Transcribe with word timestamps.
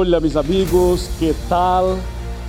Hola 0.00 0.20
mis 0.20 0.36
amigos, 0.36 1.10
¿qué 1.18 1.34
tal? 1.48 1.96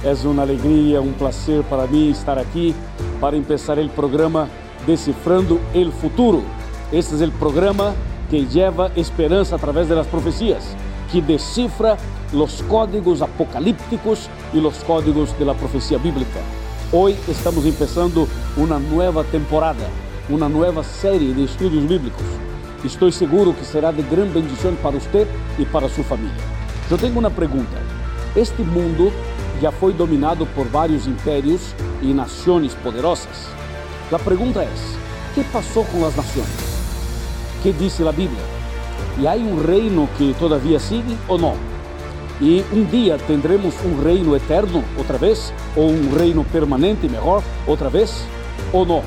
Es 0.04 0.24
una 0.24 0.44
alegría, 0.44 1.02
un 1.02 1.14
placer 1.14 1.64
para 1.64 1.88
mí 1.88 2.10
estar 2.12 2.38
aquí 2.38 2.76
para 3.20 3.38
empezar 3.38 3.80
el 3.80 3.90
programa 3.90 4.48
Decifrando 4.86 5.60
el 5.74 5.92
Futuro. 5.92 6.44
Este 6.92 7.16
es 7.16 7.22
el 7.22 7.32
programa 7.32 7.94
que 8.30 8.46
lleva 8.46 8.92
esperanza 8.96 9.56
a 9.56 9.58
través 9.58 9.90
de 9.90 9.96
las 9.96 10.06
profecías, 10.06 10.76
que 11.12 11.24
descifra 11.24 11.98
los 12.34 12.62
códigos 12.70 13.24
apocalípticos 13.24 14.30
y 14.54 14.62
los 14.62 14.76
códigos 14.84 15.38
de 15.40 15.46
la 15.46 15.56
profecía 15.56 15.98
bíblica. 15.98 16.42
Hoy 16.92 17.16
estamos 17.28 17.66
empezando 17.66 18.28
una 18.58 18.78
nueva 18.78 19.24
temporada, 19.24 19.88
una 20.30 20.48
nueva 20.48 20.84
serie 20.84 21.34
de 21.34 21.46
estudios 21.46 21.88
bíblicos. 21.88 22.22
Estoy 22.86 23.12
seguro 23.12 23.58
que 23.58 23.66
será 23.66 23.92
de 23.92 24.04
gran 24.04 24.32
bendición 24.32 24.78
para 24.84 24.98
usted 24.98 25.26
y 25.58 25.66
para 25.66 25.90
su 25.90 26.04
familia. 26.04 26.59
Yo 26.90 26.98
tengo 26.98 27.20
una 27.20 27.30
pregunta. 27.30 27.78
Este 28.36 28.64
mundo 28.64 29.12
já 29.62 29.72
foi 29.72 29.94
dominado 29.94 30.48
por 30.48 30.68
vários 30.68 31.06
impérios 31.06 31.76
e 32.02 32.12
nações 32.16 32.74
poderosas. 32.74 33.48
A 34.12 34.18
pergunta 34.18 34.64
é: 34.64 34.70
que 35.36 35.44
passou 35.44 35.86
com 35.86 36.04
as 36.04 36.16
nações? 36.16 36.48
Que 37.62 37.72
disse 37.72 38.02
a 38.08 38.12
Bíblia? 38.12 38.42
E 39.20 39.28
há 39.28 39.34
um 39.34 39.64
reino 39.64 40.10
que 40.18 40.36
todavia 40.40 40.80
sigue 40.80 41.16
ou 41.28 41.38
não? 41.38 41.56
E 42.42 42.66
um 42.74 42.84
dia 42.86 43.20
tendremos 43.20 43.76
um 43.86 44.02
reino 44.02 44.36
eterno 44.36 44.84
outra 44.98 45.20
vez? 45.20 45.54
Ou 45.76 45.92
um 45.92 46.18
reino 46.18 46.44
permanente 46.44 47.08
melhor 47.08 47.44
outra 47.68 47.90
vez? 47.90 48.26
Ou 48.74 48.84
não? 48.84 49.04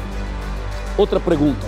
Outra 0.97 1.19
pergunta: 1.19 1.67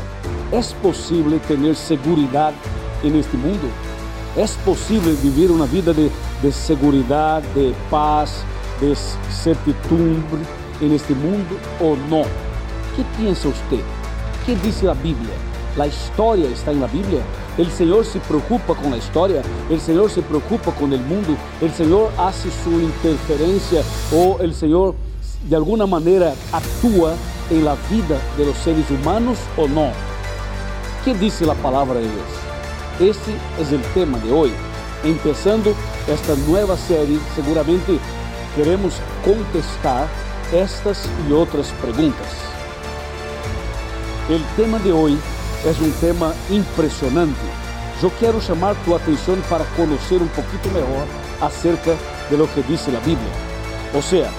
é 0.52 0.60
possível 0.80 1.40
ter 1.40 1.74
segurança 1.74 2.54
neste 3.02 3.36
mundo? 3.36 3.93
É 4.36 4.46
possível 4.64 5.14
viver 5.14 5.50
uma 5.50 5.66
vida 5.66 5.94
de, 5.94 6.10
de 6.42 6.52
segurança, 6.52 7.42
de 7.54 7.72
paz, 7.88 8.44
de 8.80 8.94
certidumbre 9.30 10.40
en 10.80 10.92
este 10.92 11.14
mundo 11.14 11.58
ou 11.80 11.96
não? 12.08 12.24
que 12.96 13.04
pensa 13.16 13.48
você? 13.48 13.82
que 14.44 14.54
diz 14.56 14.84
a 14.84 14.94
Bíblia? 14.94 15.34
A 15.78 15.86
história 15.86 16.46
está 16.46 16.72
na 16.72 16.86
Bíblia? 16.86 17.22
O 17.58 17.64
Senhor 17.66 18.04
se 18.04 18.18
preocupa 18.20 18.74
com 18.74 18.92
a 18.92 18.96
história? 18.96 19.42
O 19.70 19.78
Senhor 19.78 20.10
se 20.10 20.20
preocupa 20.22 20.70
com 20.72 20.84
o 20.84 20.88
mundo? 20.88 21.38
O 21.60 21.68
Senhor 21.70 22.12
hace 22.18 22.50
sua 22.62 22.82
interferência 22.82 23.84
ou 24.12 24.36
o 24.36 24.52
Senhor 24.52 24.94
de 25.42 25.54
alguma 25.54 25.86
maneira 25.86 26.34
atua 26.52 27.16
em 27.50 27.62
la 27.62 27.74
vida 27.88 28.20
de 28.36 28.44
los 28.44 28.56
seres 28.58 28.88
humanos 28.90 29.38
ou 29.56 29.68
não? 29.68 29.92
que 31.04 31.12
diz 31.12 31.42
a 31.42 31.54
palavra 31.56 32.00
de 32.00 32.08
Deus? 32.08 32.43
Este 33.00 33.32
é 33.58 33.74
o 33.74 33.92
tema 33.92 34.18
de 34.20 34.30
hoje. 34.30 34.54
Empezando 35.04 35.76
esta 36.08 36.36
nova 36.36 36.76
série, 36.76 37.20
seguramente 37.34 38.00
queremos 38.54 38.94
contestar 39.24 40.08
estas 40.52 41.04
e 41.28 41.32
outras 41.32 41.72
perguntas. 41.72 42.28
O 44.30 44.56
tema 44.56 44.78
de 44.78 44.92
hoje 44.92 45.18
é 45.64 45.70
um 45.70 45.90
tema 46.00 46.36
impressionante. 46.48 47.34
Eu 48.00 48.12
quero 48.20 48.40
chamar 48.40 48.76
tua 48.84 48.98
atenção 48.98 49.36
para 49.48 49.64
conhecer 49.76 50.22
um 50.22 50.28
pouquinho 50.28 50.74
melhor 50.74 51.06
acerca 51.40 51.96
de 52.30 52.36
lo 52.36 52.46
que 52.46 52.62
diz 52.62 52.86
a 52.86 53.00
Bíblia. 53.00 53.32
Ou 53.92 54.02
seja, 54.02 54.30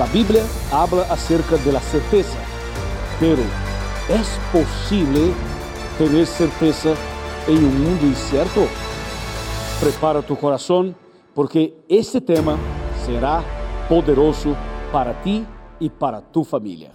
a 0.00 0.06
Bíblia 0.06 0.44
habla 0.72 1.06
acerca 1.08 1.56
de 1.56 1.70
la 1.70 1.80
certeza, 1.80 2.36
pero 3.20 3.46
é 4.08 4.18
possível 4.50 5.32
ter 5.98 6.26
certeza 6.26 6.96
em 7.48 7.58
um 7.58 7.70
mundo 7.70 8.04
incierto? 8.04 8.68
Prepara 9.78 10.22
tu 10.22 10.34
coração, 10.34 10.94
porque 11.34 11.74
este 11.88 12.20
tema 12.20 12.58
será 13.04 13.44
poderoso 13.88 14.56
para 14.90 15.14
ti 15.14 15.46
e 15.80 15.88
para 15.88 16.20
tu 16.20 16.42
família. 16.42 16.90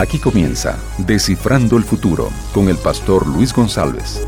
Aquí 0.00 0.18
comienza 0.18 0.78
Descifrando 0.98 1.76
el 1.76 1.84
Futuro 1.84 2.30
con 2.54 2.70
el 2.70 2.78
pastor 2.78 3.26
Luis 3.26 3.52
González. 3.52 4.26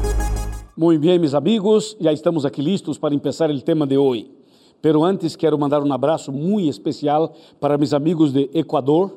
Muy 0.77 0.99
bien, 0.99 1.21
mis 1.21 1.33
amigos, 1.33 1.97
ya 1.99 2.11
estamos 2.13 2.45
aquí 2.45 2.61
listos 2.61 2.99
para 2.99 3.15
empezar 3.15 3.51
el 3.51 3.65
tema 3.65 3.87
de 3.87 3.97
hoy. 3.97 4.42
Pero 4.83 5.03
antes 5.05 5.37
quero 5.37 5.59
mandar 5.59 5.83
um 5.83 5.93
abraço 5.93 6.31
muito 6.31 6.69
especial 6.69 7.33
para 7.59 7.79
meus 7.79 7.95
amigos 7.95 8.33
de 8.33 8.51
Equador, 8.53 9.17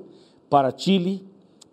para 0.49 0.73
Chile, 0.75 1.21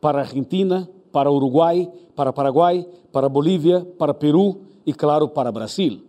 para 0.00 0.20
Argentina, 0.20 0.88
para 1.12 1.30
Uruguai, 1.30 1.88
para 2.16 2.32
Paraguai, 2.32 2.84
para 3.12 3.28
Bolívia, 3.28 3.86
para 3.98 4.12
Peru 4.12 4.62
e, 4.84 4.92
claro, 4.92 5.28
para 5.28 5.52
Brasil. 5.52 6.00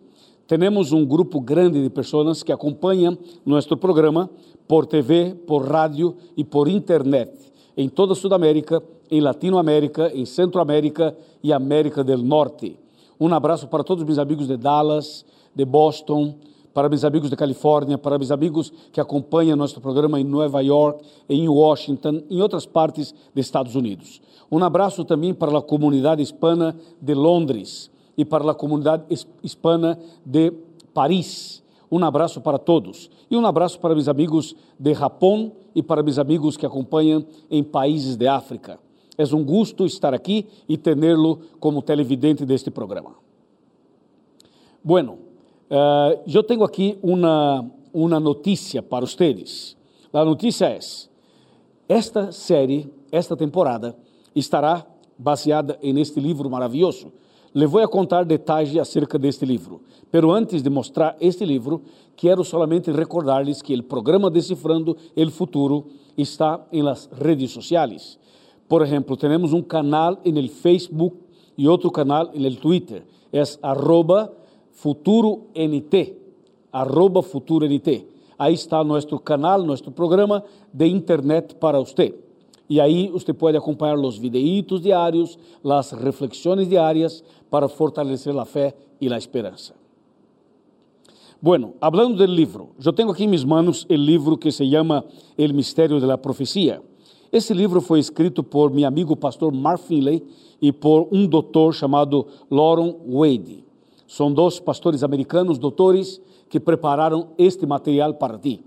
Temos 0.48 0.92
um 0.92 1.06
grupo 1.06 1.40
grande 1.40 1.84
de 1.84 1.90
pessoas 1.90 2.42
que 2.42 2.52
acompanham 2.52 3.18
nosso 3.46 3.78
programa 3.78 4.30
por 4.68 4.86
TV, 4.86 5.36
por 5.46 5.70
rádio 5.70 6.16
e 6.36 6.44
por 6.44 6.68
internet 6.68 7.54
em 7.76 7.90
toda 7.90 8.14
a 8.14 8.16
Sudamérica, 8.16 8.82
em 9.10 9.20
Latinoamérica, 9.20 10.12
em 10.14 10.26
Centroamérica 10.26 11.16
e 11.42 11.52
América 11.52 12.04
do 12.04 12.18
Norte. 12.18 12.80
Um 13.20 13.34
abraço 13.34 13.68
para 13.68 13.84
todos 13.84 14.02
os 14.02 14.08
meus 14.08 14.20
amigos 14.20 14.48
de 14.48 14.58
Dallas, 14.58 15.26
de 15.56 15.66
Boston, 15.66 16.36
para 16.74 16.90
meus 16.90 17.04
amigos 17.04 17.30
da 17.30 17.36
Califórnia, 17.36 17.98
para 17.98 18.18
meus 18.18 18.32
amigos 18.32 18.72
que 18.92 19.00
acompanham 19.00 19.56
nosso 19.56 19.80
programa 19.80 20.20
em 20.20 20.24
Nova 20.24 20.62
York, 20.62 21.06
em 21.30 21.48
Washington, 21.48 22.24
em 22.30 22.42
outras 22.42 22.66
partes 22.66 23.14
dos 23.34 23.46
Estados 23.46 23.76
Unidos. 23.76 24.22
Um 24.52 24.64
abraço 24.64 25.06
também 25.06 25.34
para 25.34 25.58
a 25.58 25.62
comunidade 25.62 26.22
hispana 26.22 26.76
de 27.02 27.14
Londres 27.14 27.92
e 28.18 28.26
para 28.26 28.52
a 28.52 28.56
comunidade 28.56 29.04
hispana 29.44 30.00
de 30.26 30.52
Paris. 30.94 31.64
Um 31.92 32.04
abraço 32.04 32.42
para 32.42 32.58
todos. 32.58 33.10
E 33.30 33.38
um 33.38 33.46
abraço 33.46 33.80
para 33.80 33.94
meus 33.94 34.08
amigos 34.08 34.56
de 34.80 34.94
Japão 34.94 35.52
e 35.76 35.84
para 35.84 36.04
meus 36.04 36.18
amigos 36.18 36.58
que 36.58 36.66
acompanham 36.66 37.26
em 37.50 37.64
países 37.64 38.16
de 38.16 38.28
África. 38.28 38.80
É 39.18 39.24
um 39.36 39.44
gosto 39.44 39.86
estar 39.86 40.14
aqui 40.14 40.48
e 40.68 40.76
tê-lo 40.76 41.40
como 41.60 41.82
televidente 41.84 42.46
deste 42.46 42.72
programa. 42.72 43.12
Bueno, 44.84 45.20
Uh, 45.74 46.22
eu 46.32 46.44
tenho 46.44 46.64
aqui 46.64 47.00
uma, 47.02 47.68
uma 47.92 48.20
notícia 48.20 48.84
para 48.84 49.08
vocês. 49.08 49.76
A 50.14 50.24
notícia 50.24 50.68
é: 50.68 50.78
esta 51.90 52.32
série, 52.32 52.94
esta 53.12 53.36
temporada, 53.36 53.98
estará 54.36 54.86
baseada 55.18 55.80
neste 55.82 56.20
livro 56.20 56.48
maravilhoso. 56.48 57.12
Le 57.56 57.66
vou 57.66 57.82
a 57.82 57.88
contar 57.88 58.24
detalhes 58.24 58.78
acerca 58.78 59.18
deste 59.18 59.48
livro. 59.48 59.82
Pero 60.12 60.32
antes 60.32 60.62
de 60.62 60.70
mostrar 60.70 61.18
este 61.20 61.44
livro, 61.44 61.82
quero 62.16 62.44
solamente 62.44 62.92
recordar-lhes 62.92 63.64
que 63.64 63.74
o 63.74 63.82
programa 63.82 64.30
Decifrando 64.30 64.96
el 65.16 65.32
Futuro 65.32 65.88
está 66.16 66.68
em 66.72 66.84
las 66.84 67.10
redes 67.12 67.50
sociais. 67.50 68.20
Por 68.70 68.84
exemplo, 68.84 69.18
temos 69.18 69.54
um 69.54 69.62
canal 69.64 70.20
no 70.24 70.48
Facebook 70.50 71.18
e 71.58 71.68
outro 71.68 71.90
canal 71.90 72.30
no 72.32 72.56
Twitter. 72.58 73.04
É 73.32 73.42
arroba 73.64 74.32
Futuro 74.74 75.48
NT, 75.56 76.16
arroba 76.72 77.22
Futuro 77.22 77.66
NT. 77.66 78.08
Aí 78.38 78.54
está 78.54 78.84
nosso 78.84 79.18
canal, 79.20 79.64
nosso 79.64 79.92
programa 79.92 80.44
de 80.74 80.88
internet 80.88 81.56
para 81.56 81.80
você. 81.80 82.14
E 82.70 82.82
aí 82.82 83.10
você 83.10 83.32
pode 83.34 83.56
acompanhar 83.56 83.98
os 83.98 84.18
videitos 84.18 84.82
diários, 84.82 85.38
as 85.64 85.92
reflexões 85.92 86.68
diárias 86.68 87.24
para 87.50 87.70
fortalecer 87.70 88.36
a 88.38 88.46
fé 88.46 88.76
e 89.00 89.14
a 89.14 89.18
esperança. 89.18 89.76
Bueno, 91.42 91.76
hablando 91.80 92.18
del 92.18 92.34
livro, 92.34 92.70
eu 92.84 92.94
tenho 92.94 93.12
aqui 93.12 93.26
em 93.26 93.28
minhas 93.28 93.44
mãos 93.44 93.86
o 93.90 93.94
livro 93.94 94.38
que 94.38 94.52
se 94.52 94.70
chama 94.70 95.06
El 95.38 95.54
Mistério 95.54 96.00
de 96.00 96.06
la. 96.06 96.20
Esse 97.32 97.54
livro 97.54 97.82
foi 97.82 98.00
escrito 98.00 98.44
por 98.44 98.72
meu 98.72 98.88
amigo 98.88 99.16
pastor 99.16 99.52
Mark 99.52 99.82
Finley 99.82 100.24
e 100.62 100.72
por 100.72 101.10
um 101.12 101.28
doutor 101.28 101.74
chamado 101.74 102.28
Lauren 102.50 102.96
Wade. 103.06 103.64
São 104.14 104.32
dois 104.32 104.60
pastores 104.60 105.02
americanos, 105.04 105.58
doutores, 105.58 106.22
que 106.48 106.60
prepararam 106.60 107.30
este 107.36 107.66
material 107.66 108.14
para 108.14 108.38
ti 108.38 108.64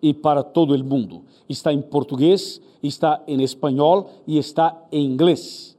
e 0.00 0.14
para 0.14 0.42
todo 0.42 0.74
o 0.74 0.82
mundo. 0.82 1.24
Está 1.46 1.74
em 1.74 1.82
português, 1.82 2.58
está 2.82 3.22
em 3.28 3.42
espanhol 3.42 4.08
e 4.26 4.38
está 4.38 4.82
em 4.90 5.04
inglês. 5.04 5.76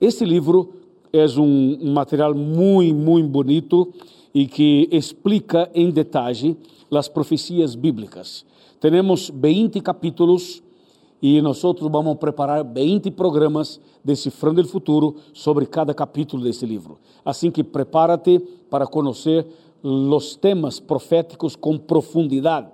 Este 0.00 0.24
livro 0.24 0.72
é 1.12 1.26
um, 1.38 1.92
material 1.92 2.34
muito, 2.34 2.94
muito 2.94 3.28
bonito 3.28 3.92
e 4.34 4.46
que 4.46 4.88
explica 4.90 5.70
em 5.74 5.90
detalhe 5.90 6.56
as 6.90 7.08
profecias 7.10 7.74
bíblicas. 7.74 8.46
Temos 8.80 9.30
20 9.34 9.82
capítulos 9.82 10.62
e 11.20 11.40
nós 11.40 11.62
vamos 11.62 12.16
preparar 12.18 12.64
20 12.64 13.10
programas 13.10 13.80
decifrando 14.04 14.60
o 14.60 14.66
futuro 14.66 15.16
sobre 15.32 15.66
cada 15.66 15.94
capítulo 15.94 16.42
desse 16.42 16.66
livro. 16.66 16.98
Assim 17.24 17.50
que 17.50 17.64
prepara-te 17.64 18.38
para 18.70 18.86
conhecer 18.86 19.46
os 19.82 20.36
temas 20.36 20.78
proféticos 20.78 21.56
com 21.56 21.78
profundidade 21.78 22.68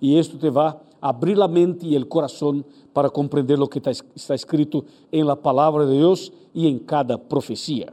e 0.00 0.18
isto 0.18 0.38
te 0.38 0.50
vai 0.50 0.74
abrir 1.00 1.36
la 1.36 1.48
mente 1.48 1.86
y 1.86 1.94
el 1.94 2.08
corazón 2.08 2.64
para 2.92 3.10
comprender 3.10 3.58
lo 3.58 3.68
que 3.68 3.80
está 4.14 4.34
escrito 4.34 4.84
en 5.12 5.26
la 5.26 5.36
palabra 5.36 5.86
de 5.86 5.96
Dios 5.96 6.32
y 6.52 6.66
en 6.68 6.78
cada 6.78 7.18
profecía. 7.18 7.92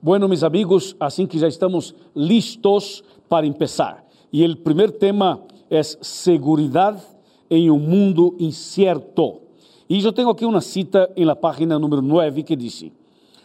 Bueno, 0.00 0.26
mis 0.26 0.42
amigos, 0.42 0.96
assim 0.98 1.26
que 1.26 1.38
já 1.38 1.46
estamos 1.46 1.94
listos 2.14 3.04
para 3.28 3.46
empezar. 3.46 4.04
E 4.32 4.44
o 4.44 4.56
primeiro 4.56 4.92
tema 4.92 5.40
é 5.70 5.82
segurança 5.82 7.06
em 7.52 7.70
um 7.70 7.78
mundo 7.78 8.34
incierto. 8.38 9.42
E 9.86 10.02
eu 10.02 10.10
tenho 10.10 10.30
aqui 10.30 10.46
uma 10.46 10.62
cita 10.62 11.12
em 11.14 11.22
la 11.22 11.36
página 11.36 11.78
número 11.78 12.00
9 12.00 12.42
que 12.42 12.56
diz: 12.56 12.86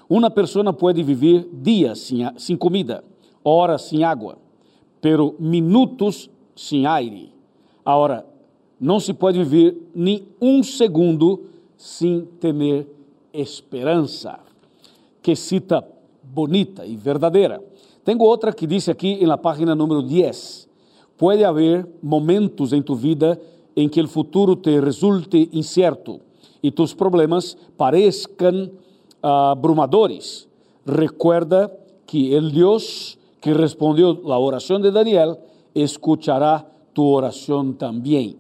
Uma 0.10 0.32
pessoa 0.32 0.72
pode 0.72 1.04
viver 1.04 1.46
dias 1.52 2.00
sem, 2.00 2.26
sem 2.38 2.56
comida, 2.56 3.04
horas 3.44 3.82
sem 3.82 4.06
água, 4.06 4.38
pero 5.02 5.36
minutos 5.38 6.30
sem 6.56 6.86
aire. 6.86 7.34
Agora, 7.84 8.26
não 8.80 8.98
se 8.98 9.14
pode 9.14 9.44
viver 9.44 9.78
nem 9.94 10.26
um 10.40 10.64
segundo 10.64 11.44
sem 11.76 12.22
ter 12.40 12.88
esperança. 13.34 14.40
Que 15.22 15.36
cita 15.36 15.86
bonita 16.24 16.86
e 16.86 16.96
verdadeira. 16.96 17.62
Tenho 18.06 18.22
outra 18.22 18.54
que 18.54 18.66
diz 18.66 18.88
aqui 18.88 19.26
na 19.26 19.38
página 19.38 19.76
número 19.76 20.02
10. 20.02 20.66
Pode 21.18 21.44
haver 21.44 21.86
momentos 22.02 22.72
em 22.72 22.82
tu 22.82 22.96
vida 22.96 23.38
em 23.78 23.88
que 23.88 24.02
o 24.02 24.08
futuro 24.08 24.56
te 24.56 24.82
resulte 24.82 25.50
incerto 25.54 26.20
e 26.64 26.72
tus 26.72 26.96
problemas 26.96 27.56
parezcan 27.78 28.72
abrumadores. 29.22 30.50
Recuerda 30.84 31.72
que 32.08 32.36
el 32.36 32.52
Dios 32.52 33.20
que 33.40 33.54
respondió 33.54 34.20
la 34.26 34.40
oración 34.40 34.82
de 34.82 34.92
Daniel 34.92 35.38
escuchará 35.76 36.66
tu 36.94 37.06
oração 37.06 37.72
também. 37.74 38.36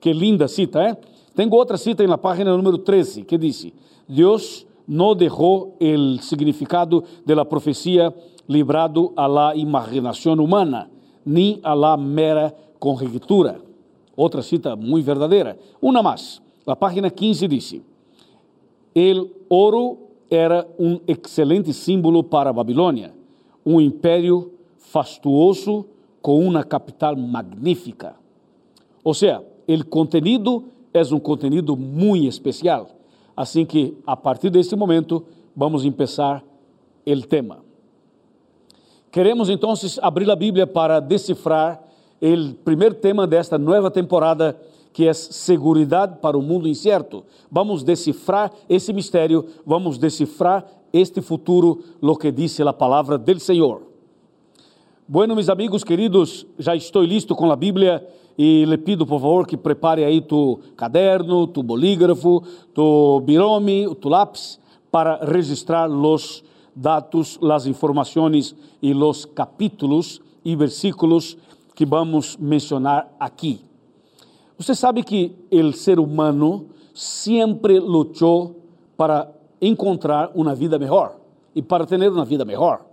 Que 0.00 0.12
linda 0.12 0.48
cita, 0.48 0.82
¿eh? 0.82 0.96
Tenho 1.36 1.54
outra 1.54 1.76
cita 1.76 2.04
na 2.06 2.18
página 2.18 2.56
número 2.56 2.78
13 2.78 3.22
que 3.22 3.38
diz: 3.38 3.72
Deus 4.08 4.66
não 4.86 5.14
deixou 5.14 5.76
o 5.80 6.22
significado 6.22 7.04
de 7.24 7.34
la 7.34 7.44
profecía 7.44 8.12
librado 8.48 9.12
a 9.16 9.28
la 9.28 9.56
imaginación 9.56 10.40
humana, 10.40 10.90
ni 11.24 11.60
a 11.62 11.74
la 11.74 11.96
mera 11.96 12.54
conjectura. 12.78 13.60
Outra 14.16 14.42
cita 14.42 14.76
muito 14.76 15.04
verdadeira. 15.04 15.58
Uma 15.80 16.02
mais. 16.02 16.40
A 16.66 16.76
página 16.76 17.10
15 17.10 17.48
diz: 17.48 17.80
El 18.94 19.28
oro 19.48 19.98
era 20.30 20.66
um 20.78 21.00
excelente 21.06 21.72
símbolo 21.72 22.22
para 22.22 22.50
a 22.50 22.52
Babilônia, 22.52 23.12
um 23.64 23.80
império 23.80 24.52
fastuoso 24.78 25.86
com 26.22 26.46
uma 26.46 26.64
capital 26.64 27.16
magnífica. 27.16 28.16
Ou 29.02 29.12
seja, 29.12 29.44
o 29.68 29.84
contenido 29.84 30.64
é 30.92 31.02
um 31.12 31.18
contenido 31.18 31.76
muito 31.76 32.26
especial. 32.26 32.88
Assim 33.36 33.66
que, 33.66 33.96
a 34.06 34.16
partir 34.16 34.48
deste 34.48 34.76
momento, 34.76 35.24
vamos 35.56 35.82
começar 35.82 36.42
o 37.06 37.22
tema. 37.22 37.58
Queremos 39.10 39.48
então 39.48 39.72
abrir 40.02 40.30
a 40.30 40.36
Bíblia 40.36 40.66
para 40.66 40.98
decifrar 40.98 41.83
o 42.20 42.54
primeiro 42.64 42.94
tema 42.94 43.26
desta 43.26 43.58
nova 43.58 43.90
temporada, 43.90 44.58
que 44.92 45.08
é 45.08 45.12
segurança 45.12 46.08
para 46.08 46.38
o 46.38 46.42
mundo 46.42 46.68
incerto. 46.68 47.24
Vamos 47.50 47.82
decifrar 47.82 48.52
esse 48.68 48.92
mistério, 48.92 49.44
vamos 49.66 49.98
decifrar 49.98 50.64
este 50.92 51.20
futuro, 51.20 51.82
lo 52.00 52.16
que 52.16 52.30
diz 52.30 52.60
a 52.60 52.72
palavra 52.72 53.18
del 53.18 53.40
Senhor. 53.40 53.82
Bueno, 55.06 55.34
mis 55.34 55.48
amigos 55.50 55.84
queridos, 55.84 56.46
já 56.58 56.74
estou 56.74 57.02
listo 57.02 57.34
com 57.34 57.50
a 57.50 57.56
Bíblia 57.56 58.06
e 58.38 58.64
le 58.64 58.78
pido, 58.78 59.04
por 59.04 59.20
favor, 59.20 59.46
que 59.46 59.56
prepare 59.56 60.04
aí 60.04 60.20
tu 60.20 60.60
caderno, 60.76 61.46
tu 61.46 61.62
bolígrafo, 61.62 62.42
tu 62.72 63.20
birome, 63.20 63.94
tu 64.00 64.08
lápis, 64.08 64.58
para 64.90 65.18
registrar 65.24 65.90
os 65.90 66.42
dados, 66.74 67.38
as 67.42 67.66
informações 67.66 68.54
e 68.80 68.94
os 68.94 69.24
capítulos 69.24 70.22
e 70.44 70.56
versículos 70.56 71.36
que 71.74 71.84
vamos 71.84 72.36
mencionar 72.36 73.14
aqui. 73.18 73.60
Você 74.56 74.74
sabe 74.74 75.02
que 75.02 75.32
o 75.50 75.72
ser 75.72 75.98
humano 75.98 76.66
sempre 76.94 77.80
lutou 77.80 78.62
para 78.96 79.30
encontrar 79.60 80.30
uma 80.34 80.54
vida 80.54 80.78
melhor 80.78 81.16
e 81.54 81.62
para 81.62 81.86
ter 81.86 81.96
uma 82.08 82.24
vida 82.24 82.44
melhor. 82.44 82.84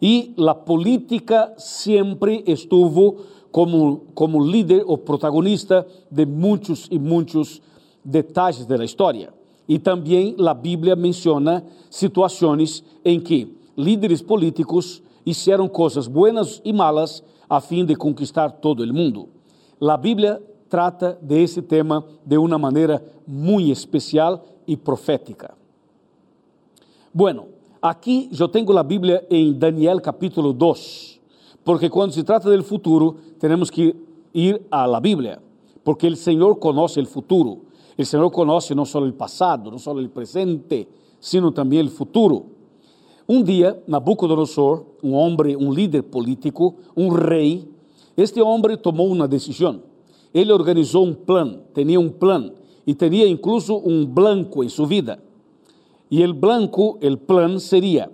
E 0.00 0.34
a 0.38 0.54
política 0.54 1.52
sempre 1.58 2.44
estuvo 2.46 3.18
como, 3.50 4.02
como 4.14 4.42
líder 4.42 4.84
ou 4.86 4.96
protagonista 4.96 5.86
de 6.10 6.24
muitos 6.24 6.86
e 6.90 6.98
muitos 6.98 7.60
detalhes 8.04 8.64
da 8.64 8.82
história. 8.84 9.32
E 9.68 9.78
também 9.78 10.36
a 10.38 10.54
Bíblia 10.54 10.96
menciona 10.96 11.64
situações 11.90 12.82
em 13.04 13.20
que 13.20 13.54
líderes 13.76 14.22
políticos 14.22 15.02
fizeram 15.24 15.68
coisas 15.68 16.08
buenas 16.08 16.60
e 16.64 16.72
malas 16.72 17.22
a 17.50 17.60
fim 17.60 17.84
de 17.84 17.96
conquistar 17.96 18.52
todo 18.52 18.84
o 18.84 18.94
mundo. 18.94 19.28
A 19.80 19.96
Bíblia 19.96 20.40
trata 20.68 21.18
de 21.20 21.42
esse 21.42 21.60
tema 21.60 22.04
de 22.24 22.38
uma 22.38 22.56
maneira 22.56 23.04
muito 23.26 23.72
especial 23.72 24.46
e 24.68 24.76
profética. 24.76 25.52
Bueno, 27.12 27.48
aqui 27.82 28.30
eu 28.38 28.48
tenho 28.48 28.78
a 28.78 28.82
Bíblia 28.84 29.26
em 29.28 29.52
Daniel 29.52 30.00
capítulo 30.00 30.52
2. 30.52 31.18
Porque 31.64 31.90
quando 31.90 32.12
se 32.12 32.22
trata 32.22 32.48
del 32.48 32.62
futuro, 32.62 33.16
temos 33.40 33.68
que 33.68 33.96
ir 34.32 34.62
a 34.70 34.86
la 34.86 35.00
Biblia, 35.00 35.42
porque 35.82 36.06
el 36.06 36.16
Señor 36.16 36.58
conoce 36.60 37.00
el 37.00 37.06
futuro. 37.06 37.62
El 37.98 38.06
Señor 38.06 38.30
conoce 38.30 38.74
no 38.76 38.86
solo 38.86 39.06
el 39.06 39.14
pasado, 39.14 39.72
no 39.72 39.78
solo 39.78 40.00
el 40.00 40.08
presente, 40.08 40.88
sino 41.18 41.52
también 41.52 41.82
el 41.82 41.90
futuro. 41.90 42.59
Um 43.32 43.44
dia, 43.44 43.80
Nabucodonosor, 43.86 44.86
um 45.04 45.12
homem, 45.12 45.56
um 45.56 45.72
líder 45.72 46.02
político, 46.02 46.74
um 46.96 47.10
rei, 47.10 47.64
este 48.16 48.42
homem 48.42 48.76
tomou 48.76 49.06
uma 49.06 49.28
decisão. 49.28 49.84
Ele 50.34 50.52
organizou 50.52 51.06
um 51.06 51.14
plano, 51.14 51.60
tinha 51.72 52.00
um 52.00 52.08
plano 52.08 52.54
e 52.84 52.92
tinha 52.92 53.28
incluso 53.28 53.80
um 53.86 54.04
blanco 54.04 54.64
em 54.64 54.68
sua 54.68 54.88
vida. 54.88 55.22
E 56.10 56.24
o 56.24 56.34
blanco, 56.34 56.98
o 57.00 57.16
plano 57.18 57.60
seria 57.60 58.10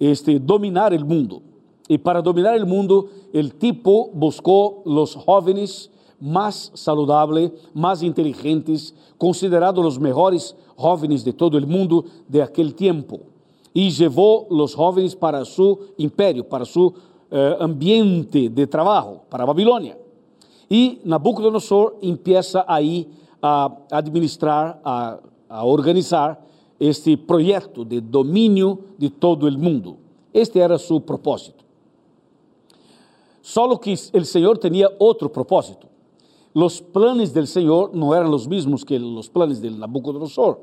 este 0.00 0.40
dominar 0.40 0.92
o 0.92 1.06
mundo. 1.06 1.40
Y 1.88 1.96
para 1.96 2.20
dominar 2.20 2.56
el 2.56 2.66
mundo, 2.66 3.10
el 3.32 3.54
tipo 3.54 4.10
buscó 4.12 4.82
los 4.84 5.14
jóvenes 5.14 5.88
más 6.20 6.72
saludables, 6.74 7.52
más 7.72 8.02
inteligentes, 8.02 8.92
considerados 9.18 9.84
los 9.84 10.00
mejores 10.00 10.56
jóvenes 10.74 11.24
de 11.24 11.32
todo 11.32 11.56
el 11.56 11.68
mundo 11.68 12.04
de 12.26 12.42
aquel 12.42 12.74
tiempo. 12.74 13.20
Y 13.78 13.90
llevó 13.90 14.48
los 14.50 14.74
jóvenes 14.74 15.14
para 15.14 15.44
su 15.44 15.78
imperio, 15.98 16.42
para 16.48 16.64
su 16.64 16.92
eh, 17.30 17.56
ambiente 17.60 18.48
de 18.48 18.66
trabajo, 18.66 19.22
para 19.28 19.44
Babilonia. 19.44 19.96
Y 20.68 20.98
Nabucodonosor 21.04 21.96
empieza 22.02 22.64
ahí 22.66 23.06
a 23.40 23.72
administrar, 23.92 24.80
a, 24.84 25.20
a 25.48 25.64
organizar 25.64 26.44
este 26.76 27.16
proyecto 27.16 27.84
de 27.84 28.00
dominio 28.00 28.80
de 28.98 29.10
todo 29.10 29.46
el 29.46 29.56
mundo. 29.56 29.96
Este 30.32 30.58
era 30.58 30.76
su 30.76 31.00
propósito. 31.00 31.62
Só 33.40 33.78
que 33.78 33.92
o 33.92 34.24
Senhor 34.24 34.58
tinha 34.58 34.90
outro 34.98 35.30
propósito. 35.30 35.86
Os 36.52 36.80
planos 36.80 37.30
do 37.30 37.46
Senhor 37.46 37.94
não 37.94 38.12
eram 38.12 38.34
os 38.34 38.44
mesmos 38.44 38.82
que 38.82 38.96
os 38.96 39.28
planos 39.28 39.60
de 39.60 39.70
Nabucodonosor. 39.70 40.58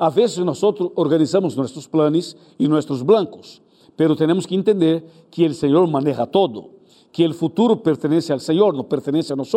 A 0.00 0.08
vezes 0.08 0.38
nós 0.38 0.62
organizamos 0.96 1.54
nossos 1.54 1.86
planos 1.86 2.34
e 2.58 2.66
nossos 2.66 3.02
blancos, 3.02 3.60
pero 3.98 4.16
temos 4.16 4.46
que 4.46 4.54
entender 4.54 5.04
que 5.30 5.44
o 5.44 5.52
Senhor 5.52 5.86
maneja 5.86 6.26
todo, 6.26 6.70
que 7.12 7.26
o 7.26 7.34
futuro 7.34 7.76
pertence 7.76 8.32
ao 8.32 8.38
Senhor, 8.38 8.72
não 8.72 8.82
pertence 8.82 9.30
a 9.30 9.36
nós. 9.36 9.52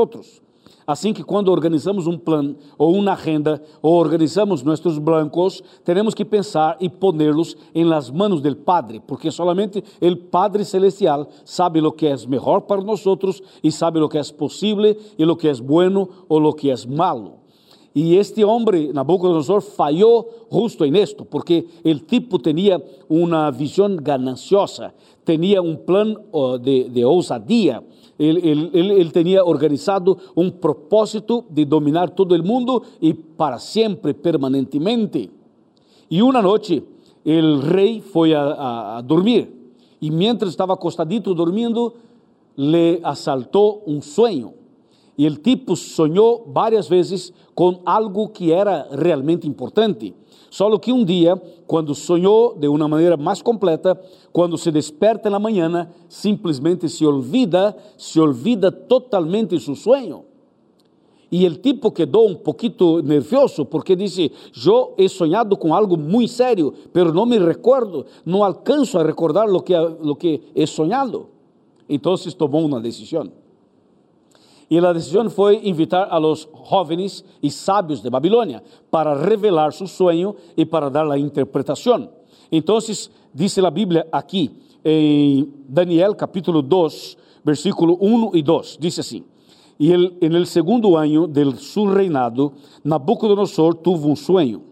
Assim 0.85 1.13
que 1.13 1.23
quando 1.23 1.49
organizamos 1.49 2.07
um 2.07 2.17
plano 2.17 2.57
ou 2.77 2.93
uma 2.93 3.13
agenda 3.13 3.63
ou 3.81 3.93
organizamos 3.93 4.63
nossos 4.63 4.97
blancos, 4.97 5.63
temos 5.85 6.13
que 6.13 6.25
pensar 6.25 6.75
e 6.81 6.89
ponerlos 6.89 7.55
em 7.73 7.85
las 7.85 8.11
manos 8.11 8.41
del 8.41 8.57
Padre, 8.57 8.99
porque 8.99 9.31
solamente 9.31 9.81
o 10.01 10.17
Padre 10.29 10.65
celestial 10.65 11.29
sabe 11.45 11.79
o 11.79 11.89
que 11.93 12.07
é 12.07 12.17
melhor 12.27 12.63
para 12.63 12.81
nós 12.81 13.01
e 13.63 13.71
sabe 13.71 14.01
o 14.01 14.09
que 14.09 14.17
é 14.17 14.23
possível 14.33 14.93
e 15.17 15.23
o 15.23 15.35
que 15.37 15.47
é 15.47 15.53
bueno 15.53 16.09
ou 16.27 16.43
o 16.43 16.53
que 16.53 16.69
é 16.69 16.75
malo. 16.85 17.42
E 17.95 18.15
este 18.15 18.43
homem, 18.43 18.91
Nabucodonosor, 18.91 19.61
falhou 19.61 20.47
justo 20.51 20.83
en 20.83 20.95
esto, 20.95 21.25
porque 21.25 21.67
o 21.85 21.99
tipo 21.99 22.39
tinha 22.39 22.81
uma 23.07 23.51
visão 23.51 23.95
gananciosa, 23.97 24.93
tinha 25.23 25.61
um 25.61 25.75
plano 25.75 26.19
de, 26.59 26.89
de 26.89 27.05
ousadia, 27.05 27.83
ele, 28.17 29.11
tinha 29.11 29.43
organizado 29.45 30.17
um 30.35 30.49
propósito 30.49 31.45
de 31.49 31.65
dominar 31.65 32.09
todo 32.11 32.35
o 32.35 32.43
mundo 32.43 32.81
e 32.99 33.13
para 33.13 33.59
sempre, 33.59 34.13
permanentemente. 34.13 35.29
E 36.09 36.21
uma 36.21 36.41
noite, 36.41 36.83
o 37.23 37.59
rei 37.59 38.01
foi 38.01 38.33
a, 38.33 38.41
a, 38.41 38.97
a 38.97 39.01
dormir 39.01 39.49
e, 40.01 40.09
mientras 40.09 40.49
estava 40.51 40.73
acostadito 40.73 41.33
dormindo, 41.33 41.93
le 42.57 42.99
assaltou 43.03 43.83
um 43.85 44.01
sonho. 44.01 44.62
E 45.17 45.27
o 45.27 45.35
tipo 45.35 45.75
sonhou 45.75 46.49
várias 46.51 46.87
vezes 46.87 47.31
com 47.53 47.81
algo 47.85 48.29
que 48.29 48.51
era 48.51 48.87
realmente 48.91 49.47
importante. 49.47 50.13
Só 50.49 50.75
que 50.77 50.91
um 50.93 51.03
dia, 51.03 51.35
quando 51.65 51.95
sonhou 51.95 52.55
de 52.55 52.67
uma 52.67 52.87
maneira 52.87 53.17
mais 53.17 53.41
completa, 53.41 53.99
quando 54.31 54.57
se 54.57 54.71
desperta 54.71 55.29
na 55.29 55.39
manhã, 55.39 55.89
simplesmente 56.07 56.87
se 56.89 57.05
olvida, 57.05 57.75
se 57.97 58.19
olvida 58.19 58.71
totalmente 58.71 59.59
seu 59.59 59.75
sonho. 59.75 60.25
E 61.31 61.47
o 61.47 61.55
tipo 61.55 61.91
quedou 61.91 62.29
um 62.29 62.35
pouquinho 62.35 63.01
nervioso 63.01 63.65
porque 63.65 63.95
disse: 63.95 64.31
Eu 64.63 64.93
he 64.95 65.09
sonhado 65.09 65.57
com 65.57 65.73
algo 65.73 65.97
muito 65.97 66.31
sério, 66.31 66.71
pero 66.93 67.11
não 67.11 67.25
me 67.25 67.39
recuerdo, 67.39 68.05
não 68.23 68.43
alcanço 68.43 68.99
a 68.99 69.03
recordar 69.03 69.49
lo 69.49 69.63
que, 69.63 69.75
lo 69.75 70.15
que 70.15 70.41
he 70.53 70.67
sonhado. 70.67 71.29
Então 71.89 72.15
tomou 72.37 72.63
uma 72.63 72.79
decisão. 72.79 73.42
E 74.73 74.79
a 74.79 74.91
decisão 74.91 75.29
foi 75.29 75.69
invitar 75.69 76.07
a 76.09 76.17
los 76.17 76.49
jóvenes 76.67 77.23
e 77.43 77.51
sábios 77.51 78.01
de 78.01 78.09
Babilônia 78.09 78.63
para 78.89 79.13
revelar 79.13 79.71
seu 79.71 79.85
sonho 79.85 80.35
e 80.57 80.65
para 80.65 80.89
dar 80.89 81.07
a 81.11 81.19
interpretação. 81.19 82.09
Então, 82.51 82.79
diz 83.31 83.57
a 83.59 83.69
Bíblia 83.69 84.07
aqui, 84.11 84.49
em 84.83 85.47
Daniel 85.69 86.15
capítulo 86.15 86.63
2, 86.63 87.17
versículo 87.45 87.99
1 88.01 88.35
e 88.35 88.41
2, 88.41 88.77
diz 88.81 88.97
assim: 88.97 89.23
E 89.79 89.91
el, 89.91 90.17
en 90.19 90.33
el 90.33 90.47
segundo 90.47 90.97
ano 90.97 91.27
del 91.27 91.59
su 91.59 91.85
reinado, 91.85 92.53
Nabucodonosor 92.83 93.75
tuvo 93.75 94.09
um 94.09 94.15
sonho 94.15 94.63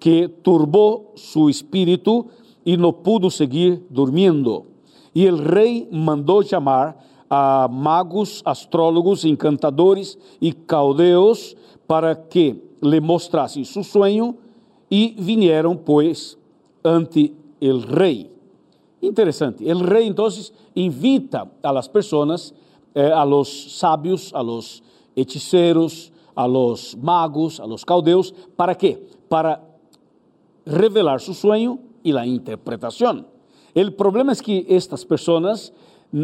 que 0.00 0.26
turbou 0.42 1.12
su 1.14 1.48
espírito 1.48 2.26
e 2.66 2.76
não 2.76 2.92
pudo 2.92 3.30
seguir 3.30 3.84
durmiendo. 3.88 4.66
E 5.14 5.24
el 5.24 5.38
rei 5.38 5.88
mandou 5.92 6.42
chamar 6.42 7.07
a 7.28 7.68
magos, 7.68 8.42
astrólogos, 8.44 9.24
encantadores 9.24 10.18
e 10.40 10.52
caldeus 10.52 11.56
para 11.86 12.14
que 12.14 12.62
lhe 12.82 13.00
mostrassem 13.00 13.64
seu 13.64 13.82
sonho 13.82 14.36
e 14.90 15.14
vieram, 15.18 15.76
pois, 15.76 16.38
ante 16.82 17.34
el 17.60 17.82
rei. 17.82 18.30
Interessante. 19.02 19.64
El 19.68 19.80
rei, 19.80 20.06
então, 20.06 20.28
invita 20.74 21.48
a 21.62 21.70
las 21.70 21.88
pessoas, 21.88 22.54
eh, 22.94 23.12
a 23.12 23.24
los 23.24 23.78
sábios, 23.78 24.32
a 24.34 24.42
los 24.42 24.82
hechiceros, 25.14 26.12
a 26.34 26.46
los 26.46 26.96
magos, 26.96 27.60
a 27.60 27.66
los 27.66 27.84
caldeus, 27.84 28.32
para 28.56 28.74
quê? 28.74 28.98
Para 29.28 29.60
revelar 30.66 31.20
seu 31.20 31.34
sonho 31.34 31.80
e 32.04 32.16
a 32.16 32.26
interpretação. 32.26 33.24
O 33.74 33.92
problema 33.92 34.32
é 34.32 34.36
que 34.36 34.66
estas 34.68 35.04
pessoas 35.04 35.72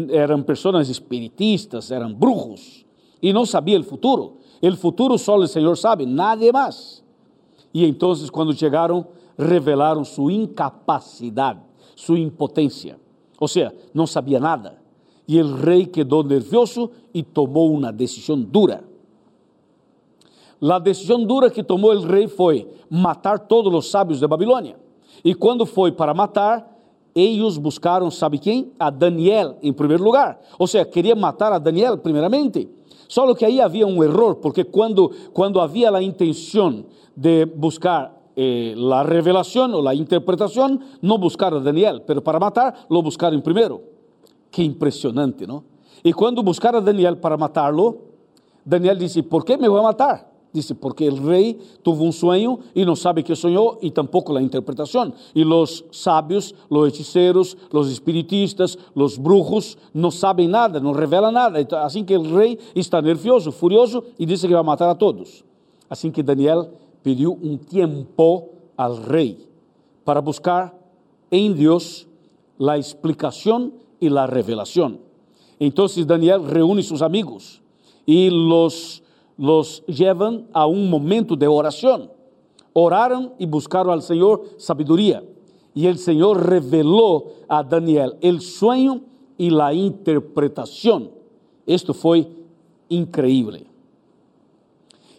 eram 0.09 0.41
pessoas 0.41 0.89
espiritistas, 0.89 1.91
eram 1.91 2.13
brujos, 2.13 2.85
e 3.21 3.31
não 3.31 3.45
sabiam 3.45 3.81
o 3.81 3.83
futuro. 3.83 4.37
O 4.61 4.75
futuro 4.75 5.17
só 5.17 5.37
o 5.37 5.47
Senhor 5.47 5.77
sabe, 5.77 6.05
nada 6.05 6.51
mais. 6.51 7.03
E 7.73 7.85
então, 7.85 8.13
quando 8.31 8.53
chegaram, 8.53 9.05
revelaram 9.37 10.03
sua 10.03 10.31
incapacidade, 10.31 11.59
sua 11.95 12.17
impotência. 12.19 12.99
Ou 13.39 13.47
seja, 13.47 13.73
não 13.93 14.07
sabia 14.07 14.39
nada. 14.39 14.79
E 15.27 15.41
o 15.41 15.55
rei 15.55 15.85
quedou 15.85 16.23
nervioso 16.23 16.89
e 17.13 17.21
tomou 17.21 17.71
uma 17.73 17.91
decisão 17.91 18.39
dura. 18.39 18.83
A 20.61 20.79
decisão 20.79 21.23
dura 21.23 21.49
que 21.49 21.63
tomou 21.63 21.93
o 21.93 22.05
rei 22.05 22.27
foi 22.27 22.67
matar 22.89 23.39
todos 23.39 23.73
os 23.73 23.91
sábios 23.91 24.19
de 24.19 24.27
Babilônia. 24.27 24.77
E 25.23 25.33
quando 25.33 25.65
foi 25.65 25.91
para 25.91 26.13
matar, 26.13 26.74
eles 27.15 27.57
buscaram, 27.57 28.11
sabe 28.11 28.37
quem? 28.37 28.73
A 28.77 28.89
Daniel 28.89 29.57
em 29.63 29.71
primeiro 29.71 30.03
lugar. 30.03 30.37
Ou 30.59 30.67
seja, 30.67 30.83
queria 30.83 31.15
matar 31.15 31.53
a 31.53 31.57
Daniel 31.57 31.97
primeiramente. 31.97 32.67
Só 33.07 33.33
que 33.33 33.45
aí 33.45 33.61
havia 33.61 33.87
um 33.87 34.03
erro, 34.03 34.35
porque 34.35 34.63
quando, 34.63 35.11
quando 35.31 35.61
havia 35.61 35.89
a 35.91 36.03
intenção 36.03 36.85
de 37.15 37.45
buscar 37.45 38.13
eh, 38.35 38.75
a 38.91 39.03
revelação 39.03 39.71
ou 39.71 39.87
a 39.87 39.95
interpretação, 39.95 40.79
não 41.01 41.17
buscaram 41.17 41.57
a 41.57 41.59
Daniel, 41.61 42.01
mas 42.05 42.19
para 42.19 42.39
matar, 42.39 42.85
lo 42.89 43.01
buscaram 43.01 43.39
primeiro. 43.39 43.81
Que 44.51 44.63
impressionante, 44.63 45.47
não? 45.47 45.63
E 46.03 46.13
quando 46.13 46.43
buscaram 46.43 46.79
a 46.79 46.81
Daniel 46.81 47.15
para 47.17 47.37
matá-lo, 47.37 48.01
Daniel 48.65 48.95
disse: 48.95 49.21
Por 49.21 49.45
que 49.45 49.55
me 49.55 49.69
vou 49.69 49.81
matar? 49.81 50.34
Dice, 50.55 50.73
porque 50.73 51.05
el 51.05 51.17
rey 51.17 51.59
tuvo 51.83 52.05
un 52.05 52.13
sueño 52.13 52.59
y 52.73 52.85
no 52.85 52.95
sabe 52.95 53.25
qué 53.25 53.35
soñó 53.35 53.77
y 53.81 53.91
tampoco 53.91 54.31
la 54.31 54.41
interpretación. 54.41 55.13
Y 55.33 55.43
los 55.43 55.83
sabios, 55.91 56.55
los 56.69 56.87
hechiceros, 56.87 57.57
los 57.73 57.91
espiritistas, 57.91 58.79
los 58.93 59.19
brujos 59.21 59.77
no 59.91 60.11
saben 60.11 60.51
nada, 60.51 60.79
no 60.79 60.93
revelan 60.93 61.33
nada. 61.33 61.59
Así 61.83 62.03
que 62.03 62.13
el 62.13 62.31
rey 62.31 62.57
está 62.73 63.01
nervioso, 63.01 63.51
furioso 63.51 64.05
y 64.17 64.25
dice 64.25 64.47
que 64.47 64.53
va 64.53 64.61
a 64.61 64.63
matar 64.63 64.87
a 64.87 64.97
todos. 64.97 65.43
Así 65.89 66.09
que 66.09 66.23
Daniel 66.23 66.69
pidió 67.03 67.31
un 67.31 67.57
tiempo 67.57 68.51
al 68.77 69.03
rey 69.03 69.45
para 70.05 70.21
buscar 70.21 70.73
en 71.31 71.53
Dios 71.53 72.07
la 72.57 72.77
explicación 72.77 73.73
y 73.99 74.07
la 74.07 74.25
revelación. 74.25 75.01
Entonces 75.59 76.07
Daniel 76.07 76.47
reúne 76.47 76.81
sus 76.81 77.01
amigos 77.01 77.61
y 78.05 78.29
los 78.29 79.03
los 79.37 79.85
llevan 79.85 80.47
a 80.53 80.65
un 80.65 80.89
momento 80.89 81.35
de 81.35 81.47
oración. 81.47 82.11
Oraron 82.73 83.33
y 83.37 83.45
buscaron 83.45 83.93
al 83.93 84.01
Señor 84.01 84.43
sabiduría. 84.57 85.23
Y 85.73 85.87
el 85.87 85.97
Señor 85.97 86.47
reveló 86.47 87.25
a 87.47 87.63
Daniel 87.63 88.15
el 88.21 88.41
sueño 88.41 89.01
y 89.37 89.49
la 89.49 89.73
interpretación. 89.73 91.11
Esto 91.65 91.93
fue 91.93 92.27
increíble. 92.89 93.67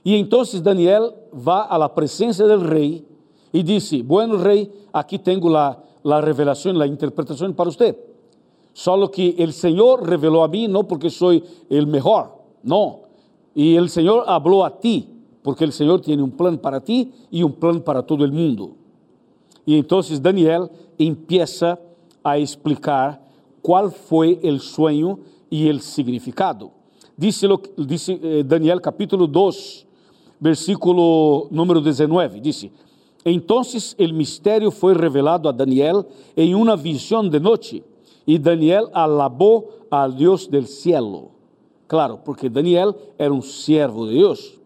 Y 0.03 0.15
entonces 0.17 0.63
Daniel 0.63 1.13
va 1.47 1.63
a 1.63 1.79
la 1.79 1.95
presencia 1.95 2.47
del 2.47 2.61
rey 2.61 3.05
y 3.53 3.63
dice, 3.63 4.03
bueno 4.03 4.39
rey, 4.39 4.71
aquí 4.93 5.19
tengo 5.19 5.51
la, 5.51 5.83
la 6.05 6.21
revelación, 6.21 6.79
la 6.79 6.87
interpretación 6.87 7.55
para 7.55 7.71
usted. 7.71 7.97
Solo 8.73 9.11
que 9.11 9.35
el 9.39 9.53
Señor 9.53 10.09
reveló 10.09 10.45
a 10.45 10.49
mí 10.49 10.69
no 10.69 10.87
porque 10.87 11.11
soy 11.11 11.43
el 11.69 11.87
mejor, 11.87 12.35
no, 12.63 13.06
y 13.57 13.75
el 13.75 13.89
Señor 13.89 14.25
habló 14.27 14.67
a 14.67 14.79
ti, 14.79 15.09
porque 15.43 15.65
el 15.65 15.73
Señor 15.73 16.03
tiene 16.03 16.23
un 16.23 16.31
plan 16.31 16.59
para 16.59 16.79
ti 16.79 17.11
y 17.31 17.43
un 17.43 17.53
plan 17.53 17.81
para 17.81 18.03
todo 18.03 18.23
el 18.23 18.31
mundo. 18.31 18.77
Y 19.65 19.79
entonces 19.79 20.21
Daniel 20.21 20.69
empieza 20.99 21.81
a 22.23 22.37
explicar 22.37 23.19
cuál 23.63 23.91
fue 23.91 24.39
el 24.43 24.61
sueño 24.61 25.19
y 25.49 25.69
el 25.69 25.81
significado. 25.81 26.71
Dice, 27.17 27.49
eh, 28.23 28.45
Daniel 28.47 28.79
capítulo 28.83 29.27
2, 29.27 29.87
versículo 30.39 31.49
número 31.51 31.81
19, 31.81 32.43
dice, 32.43 32.71
entonces 33.25 33.95
el 33.97 34.13
misterio 34.13 34.71
fue 34.71 34.93
revelado 34.93 35.49
a 35.49 35.53
Daniel 35.55 36.05
en 36.37 36.55
una 36.55 36.77
visión 36.77 37.31
de 37.31 37.41
noche, 37.41 37.83
y 38.27 38.39
Daniel 38.39 38.89
alabó 38.93 39.65
al 39.91 40.15
Dios 40.15 40.51
del 40.51 40.67
cielo. 40.67 41.36
Claro, 41.87 42.19
porque 42.25 42.49
Daniel 42.49 42.95
era 43.17 43.33
um 43.33 43.41
servo 43.43 44.07
de 44.07 44.15
Deus. 44.15 44.59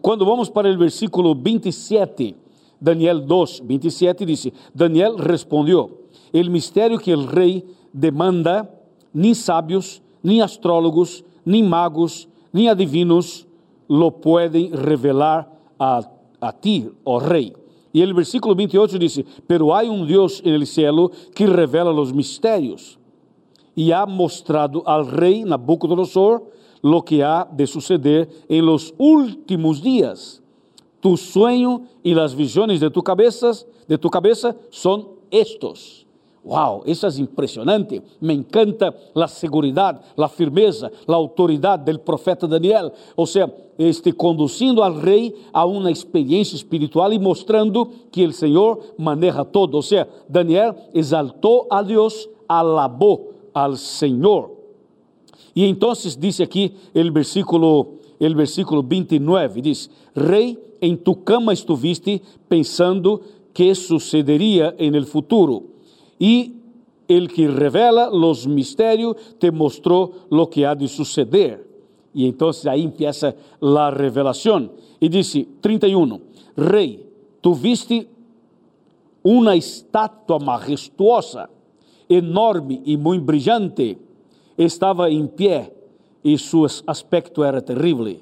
Quando 0.00 0.24
vamos 0.24 0.48
para 0.48 0.70
o 0.70 0.78
versículo 0.78 1.34
27, 1.34 2.34
Daniel 2.80 3.20
2, 3.20 3.60
27 3.64 4.24
diz: 4.24 4.48
Daniel 4.74 5.16
respondeu: 5.16 6.04
El 6.32 6.50
mistério 6.50 6.98
que 6.98 7.12
o 7.12 7.26
rei 7.26 7.64
demanda, 7.92 8.68
nem 9.12 9.34
sábios, 9.34 10.02
nem 10.22 10.40
astrólogos, 10.40 11.24
nem 11.44 11.62
magos, 11.62 12.28
nem 12.52 12.68
adivinos 12.68 13.46
lo 13.88 14.10
podem 14.10 14.70
revelar 14.70 15.50
a, 15.78 16.02
a 16.40 16.52
ti, 16.52 16.90
ó 17.04 17.18
rei. 17.18 17.54
E 17.92 18.04
o 18.04 18.14
versículo 18.14 18.54
28 18.54 18.98
diz: 18.98 19.20
Pero 19.46 19.72
há 19.72 19.82
um 19.82 20.06
Deus 20.06 20.42
no 20.42 20.66
cielo 20.66 21.10
que 21.34 21.44
revela 21.44 21.92
os 21.92 22.12
mistérios 22.12 22.97
y 23.78 23.92
ha 23.92 24.06
mostrado 24.06 24.82
al 24.84 25.06
rey 25.06 25.44
Nabucodonosor 25.44 26.42
lo 26.82 27.04
que 27.04 27.22
ha 27.22 27.48
de 27.52 27.64
suceder 27.64 28.28
en 28.48 28.66
los 28.66 28.92
últimos 28.98 29.80
días. 29.80 30.42
Tu 30.98 31.16
sueño 31.16 31.82
y 32.02 32.12
las 32.12 32.34
visiones 32.34 32.80
de 32.80 32.90
tu 32.90 33.04
cabeza, 33.04 33.52
de 33.86 33.96
tu 33.96 34.10
cabeza 34.10 34.56
son 34.70 35.06
estos. 35.30 36.04
Wow, 36.44 36.82
isso 36.86 37.06
é 37.06 37.20
impressionante. 37.20 38.02
Me 38.20 38.34
encanta 38.34 38.92
a 39.14 39.28
segurança, 39.28 40.00
a 40.16 40.28
firmeza, 40.28 40.90
a 41.06 41.14
autoridade 41.14 41.92
do 41.92 42.00
profeta 42.00 42.48
Daniel. 42.48 42.90
Ou 43.16 43.26
seja, 43.26 43.52
este 43.78 44.10
conduzindo 44.10 44.82
al 44.82 44.98
rei 44.98 45.36
a 45.52 45.64
uma 45.64 45.92
experiência 45.92 46.56
espiritual 46.56 47.12
e 47.12 47.18
mostrando 47.18 47.88
que 48.10 48.26
o 48.26 48.32
Senhor 48.32 48.94
maneja 48.98 49.44
todo. 49.44 49.76
Ou 49.76 49.82
seja, 49.82 50.08
Daniel 50.28 50.74
exaltou 50.92 51.68
a 51.70 51.80
Deus, 51.80 52.28
alabou 52.48 53.27
al 53.52 53.78
Señor. 53.78 54.56
Y 55.54 55.64
entonces 55.64 56.18
dice 56.18 56.44
aquí 56.44 56.72
el 56.94 57.10
versículo, 57.10 57.94
el 58.20 58.34
versículo 58.34 58.82
29, 58.82 59.60
dice, 59.62 59.90
Rey, 60.14 60.58
en 60.80 60.98
tu 60.98 61.24
cama 61.24 61.52
estuviste 61.52 62.22
pensando 62.46 63.20
que 63.52 63.74
sucedería 63.74 64.74
en 64.78 64.94
el 64.94 65.04
futuro. 65.04 65.64
Y 66.18 66.54
el 67.08 67.32
que 67.32 67.48
revela 67.48 68.10
los 68.10 68.46
misterios 68.46 69.16
te 69.38 69.50
mostró 69.50 70.12
lo 70.30 70.48
que 70.48 70.66
ha 70.66 70.74
de 70.74 70.86
suceder. 70.86 71.66
Y 72.14 72.26
entonces 72.26 72.66
ahí 72.66 72.82
empieza 72.84 73.34
la 73.60 73.90
revelación. 73.90 74.72
Y 75.00 75.08
dice 75.08 75.46
31, 75.60 76.20
Rey, 76.56 77.04
tu 77.40 77.54
viste 77.54 78.08
uma 79.22 79.54
estátua 79.54 80.38
majestuosa, 80.38 81.50
enorme 82.08 82.82
e 82.84 82.96
muito 82.96 83.24
brilhante, 83.24 83.98
estava 84.56 85.10
em 85.10 85.26
pé 85.26 85.72
e 86.24 86.36
seu 86.38 86.66
aspecto 86.86 87.42
era 87.42 87.60
terrível. 87.60 88.16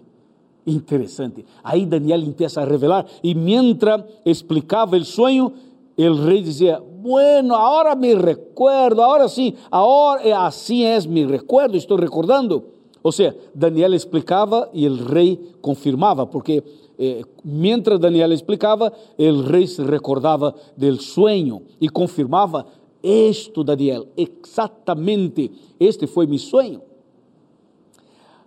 Interessante. 0.66 1.44
Aí 1.62 1.86
Daniel 1.86 2.20
empieza 2.20 2.60
a 2.60 2.64
revelar 2.64 3.06
e 3.22 3.34
mientras 3.34 4.02
explicava 4.24 4.96
o 4.96 5.04
sonho, 5.04 5.52
o 5.96 6.14
rei 6.24 6.42
dizia: 6.42 6.80
Bueno, 6.80 7.54
agora 7.54 7.94
me 7.94 8.14
recuerdo, 8.14 9.00
agora 9.00 9.28
sim, 9.28 9.54
agora 9.70 10.44
assim 10.44 10.82
é, 10.82 11.00
me 11.02 11.24
recuerdo, 11.24 11.76
estou 11.76 11.96
recordando. 11.96 12.64
Ou 13.02 13.12
seja, 13.12 13.36
Daniel 13.54 13.94
explicava 13.94 14.68
e 14.72 14.88
o 14.88 14.96
rei 14.96 15.38
confirmava, 15.60 16.26
porque 16.26 16.64
eh, 16.98 17.22
mientras 17.44 18.00
Daniel 18.00 18.32
explicava, 18.32 18.92
o 19.16 19.42
rei 19.42 19.68
se 19.68 19.80
recordava 19.84 20.52
del 20.76 20.98
sueño 20.98 21.62
e 21.80 21.88
confirmava: 21.88 22.66
Esto, 23.08 23.62
Daniel, 23.62 24.08
exatamente, 24.16 25.52
este 25.78 26.08
foi 26.08 26.26
meu 26.26 26.40
sonho. 26.40 26.82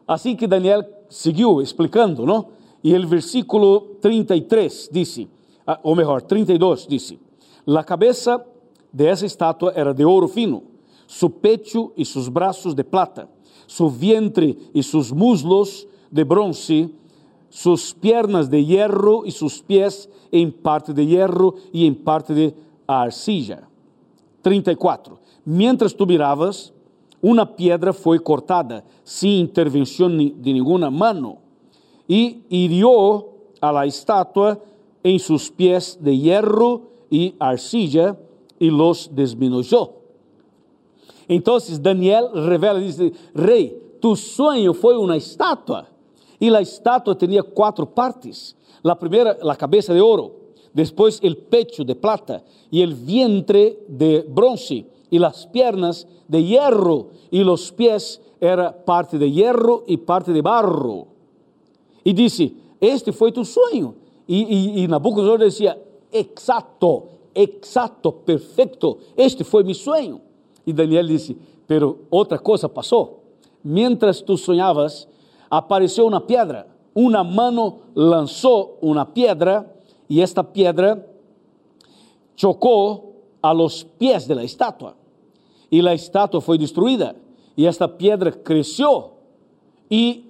Assim 0.06 0.36
que 0.36 0.48
Daniel 0.48 0.84
seguiu 1.10 1.62
explicando, 1.62 2.25
não? 2.25 2.50
E 2.84 2.94
o 2.94 3.08
versículo 3.08 3.96
33 4.01 4.89
disse, 4.92 5.30
ah, 5.66 5.80
ou 5.82 5.96
melhor, 5.96 6.22
32 6.24 6.88
disse: 6.88 7.18
La 7.66 7.86
cabeça 7.86 8.46
de 8.92 9.06
essa 9.06 9.25
estátua 9.25 9.72
era 9.75 9.94
de 9.94 10.04
ouro 10.04 10.28
fino, 10.28 10.63
su 11.08 11.30
pecho 11.30 11.94
e 11.96 12.04
seus 12.04 12.28
braços 12.28 12.74
de 12.74 12.84
plata, 12.84 13.30
su 13.66 13.88
vientre 13.88 14.58
e 14.74 14.84
seus 14.84 15.10
muslos 15.10 15.88
de 16.12 16.25
bronce, 16.25 16.94
sus 17.50 17.94
piernas 17.94 18.50
de 18.50 18.62
hierro 18.62 19.24
e 19.25 19.32
sus 19.32 19.62
pies 19.62 20.10
em 20.34 20.51
parte 20.51 20.92
de 20.92 21.06
hierro 21.06 21.56
e 21.72 21.86
em 21.86 21.94
parte 21.94 22.34
de 22.34 22.54
arcilla. 22.86 23.69
34. 24.41 25.19
Mientras 25.46 25.93
tu 25.93 26.05
miravas, 26.05 26.74
uma 27.22 27.46
pedra 27.46 27.91
foi 27.93 28.19
cortada 28.19 28.84
sem 29.03 29.39
intervenção 29.41 30.10
de 30.10 30.53
nenhuma 30.53 30.89
mano 30.89 31.38
e 32.08 32.41
hirió 32.50 33.25
a 33.62 33.72
la 33.72 33.86
estátua 33.86 34.62
em 35.03 35.19
seus 35.19 35.50
pies 35.50 35.98
de 36.00 36.12
hierro 36.12 36.84
e 37.12 37.36
arcilla 37.39 38.17
e 38.60 38.69
los 38.69 39.08
desmenuzó. 39.08 39.96
Então 41.27 41.58
Daniel 41.79 42.31
revela, 42.34 42.79
diz, 42.79 42.98
rei, 43.36 43.69
tu 44.01 44.15
sonho 44.15 44.74
foi 44.74 44.98
uma 44.98 45.15
estátua 45.15 45.88
e 46.41 46.53
a 46.55 46.62
estátua 46.62 47.15
tinha 47.15 47.43
quatro 47.43 47.86
partes. 47.86 48.55
A 48.84 48.96
primeira, 48.96 49.38
a 49.43 49.55
cabeça 49.55 49.93
de 49.93 50.00
ouro, 50.00 50.38
depois 50.74 51.20
o 51.20 51.36
pecho 51.36 51.84
de 51.84 51.96
plata 51.96 52.44
e 52.72 52.84
o 52.84 52.96
vientre 52.96 53.80
de 53.88 54.24
bronce 54.24 54.86
e 55.12 55.24
as 55.24 55.46
pernas 55.46 56.06
de 56.28 56.40
hierro 56.40 57.10
e 57.32 57.42
os 57.42 57.72
pés 57.72 58.22
era 58.40 58.72
parte 58.72 59.18
de 59.18 59.26
hierro 59.26 59.84
e 59.88 59.98
parte 59.98 60.32
de 60.32 60.42
barro. 60.42 61.08
E 62.06 62.14
disse: 62.14 62.56
Este 62.80 63.12
foi 63.12 63.32
tu 63.32 63.43
sonho. 63.43 63.96
E, 64.28 64.43
e, 64.43 64.84
e 64.84 64.88
Nabucodonosor 64.88 65.39
dizia: 65.39 65.78
Exato, 66.12 67.04
exato, 67.34 68.12
perfeito. 68.12 68.98
Este 69.17 69.43
foi 69.43 69.63
meu 69.63 69.76
sonho. 69.76 70.22
E 70.65 70.72
Daniel 70.72 71.08
disse: 71.08 71.38
Pero 71.67 72.00
outra 72.10 72.38
coisa 72.39 72.70
passou. 72.70 73.24
Mientras 73.63 74.22
tu 74.22 74.38
sonhavas, 74.38 75.08
apareceu 75.50 76.08
uma 76.08 76.22
pedra. 76.22 76.67
Uma 76.96 77.24
mano 77.24 77.80
lançou 77.96 78.78
uma 78.82 79.06
pedra 79.06 79.70
e 80.10 80.22
esta 80.22 80.43
pedra 80.43 81.06
chocou 82.36 83.10
a 83.41 83.54
los 83.54 83.84
pies 83.84 84.28
de 84.28 84.34
la 84.34 84.43
estátua. 84.43 84.95
E 85.72 85.88
a 85.88 85.93
estátua 85.93 86.41
foi 86.41 86.58
destruída. 86.58 87.15
E 87.56 87.65
esta 87.65 87.88
pedra 87.88 88.32
cresceu 88.32 89.12
e 89.91 90.26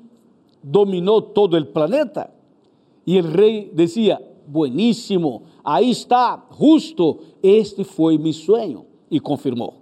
dominou 0.62 1.22
todo 1.22 1.58
o 1.58 1.66
planeta. 1.68 2.30
E 3.08 3.20
o 3.20 3.24
rei 3.24 3.72
dizia: 3.74 4.22
Bueníssimo, 4.46 5.44
aí 5.64 5.92
está, 5.92 6.44
justo, 6.60 7.20
este 7.42 7.84
foi 7.84 8.18
meu 8.18 8.34
sonho. 8.34 8.86
E 9.10 9.20
confirmou. 9.20 9.76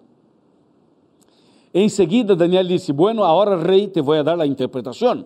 Em 1.73 1.89
seguida, 1.89 2.35
Daniel 2.35 2.65
disse: 2.65 2.93
Bueno, 2.93 3.23
agora, 3.23 3.57
rei, 3.57 3.87
te 3.87 4.01
vou 4.01 4.23
dar 4.23 4.39
a 4.39 4.45
interpretação. 4.45 5.25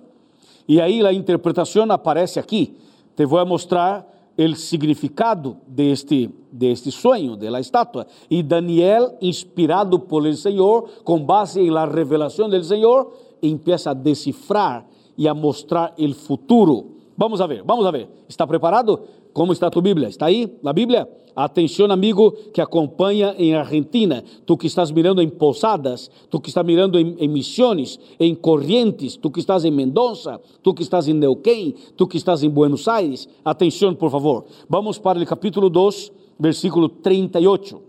E 0.67 0.79
aí 0.79 1.05
a 1.05 1.11
interpretação 1.11 1.91
aparece 1.91 2.39
aqui. 2.39 2.77
Te 3.15 3.25
vou 3.25 3.45
mostrar 3.45 4.07
o 4.37 4.55
significado 4.55 5.57
deste, 5.67 6.29
deste 6.51 6.91
sonho, 6.91 7.35
de 7.35 7.49
la 7.49 7.59
estátua. 7.59 8.07
E 8.29 8.41
Daniel, 8.41 9.17
inspirado 9.21 9.99
por 9.99 10.25
el 10.25 10.35
Senhor, 10.35 10.89
com 11.03 11.23
base 11.23 11.59
em 11.59 11.69
la 11.69 11.85
revelação 11.85 12.49
del 12.49 12.63
Senhor, 12.63 13.11
empieza 13.41 13.91
a 13.91 13.93
decifrar 13.93 14.87
e 15.17 15.27
a 15.27 15.33
mostrar 15.33 15.93
o 15.97 16.13
futuro. 16.13 17.00
Vamos 17.17 17.41
a 17.41 17.47
ver, 17.47 17.63
vamos 17.63 17.85
a 17.85 17.91
ver. 17.91 18.07
¿Está 18.27 18.47
preparado? 18.47 19.03
Como 19.33 19.53
está 19.53 19.69
tu 19.69 19.81
Bíblia? 19.81 20.07
Está 20.07 20.25
aí 20.27 20.57
a 20.63 20.73
Bíblia? 20.73 21.07
Atenção, 21.35 21.89
amigo 21.89 22.33
que 22.53 22.59
acompanha 22.59 23.33
em 23.37 23.55
Argentina, 23.55 24.21
tu 24.45 24.57
que 24.57 24.67
estás 24.67 24.91
mirando 24.91 25.21
em 25.21 25.29
Posadas, 25.29 26.11
tu 26.29 26.41
que 26.41 26.49
estás 26.49 26.65
mirando 26.65 26.99
em, 26.99 27.15
em 27.19 27.27
Missões, 27.27 27.97
em 28.19 28.35
Corrientes, 28.35 29.15
tu 29.15 29.31
que 29.31 29.39
estás 29.39 29.63
em 29.63 29.71
Mendoza, 29.71 30.41
tu 30.61 30.73
que 30.73 30.83
estás 30.83 31.07
em 31.07 31.13
Neuquén, 31.13 31.73
tu 31.95 32.05
que 32.05 32.17
estás 32.17 32.43
em 32.43 32.49
Buenos 32.49 32.87
Aires. 32.87 33.29
Atenção, 33.45 33.95
por 33.95 34.11
favor. 34.11 34.45
Vamos 34.67 34.97
para 34.97 35.19
o 35.21 35.25
capítulo 35.25 35.69
2, 35.69 36.11
versículo 36.37 36.89
38. 36.89 37.81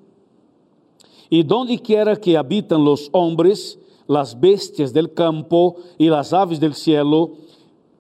E 1.31 1.43
donde 1.43 1.79
quiera 1.79 2.15
que 2.15 2.37
habitan 2.37 2.85
los 2.85 3.09
hombres, 3.13 3.79
las 4.07 4.39
bestias 4.39 4.93
del 4.93 5.13
campo 5.15 5.77
y 5.99 6.11
las 6.11 6.33
aves 6.33 6.61
del 6.61 6.75
cielo, 6.75 7.33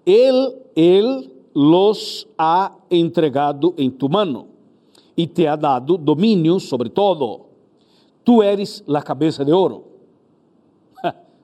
Él, 0.04 0.54
Él 0.74 1.32
los 1.54 2.26
ha 2.38 2.76
entregado 2.90 3.74
em 3.76 3.90
tu 3.90 4.08
mano 4.08 4.48
e 5.16 5.26
te 5.26 5.46
ha 5.46 5.56
dado 5.56 5.96
domínio 5.96 6.58
sobre 6.58 6.90
todo. 6.90 7.46
Tu 8.24 8.42
eres 8.42 8.82
la 8.86 9.02
cabeça 9.02 9.44
de 9.44 9.52
ouro. 9.52 9.84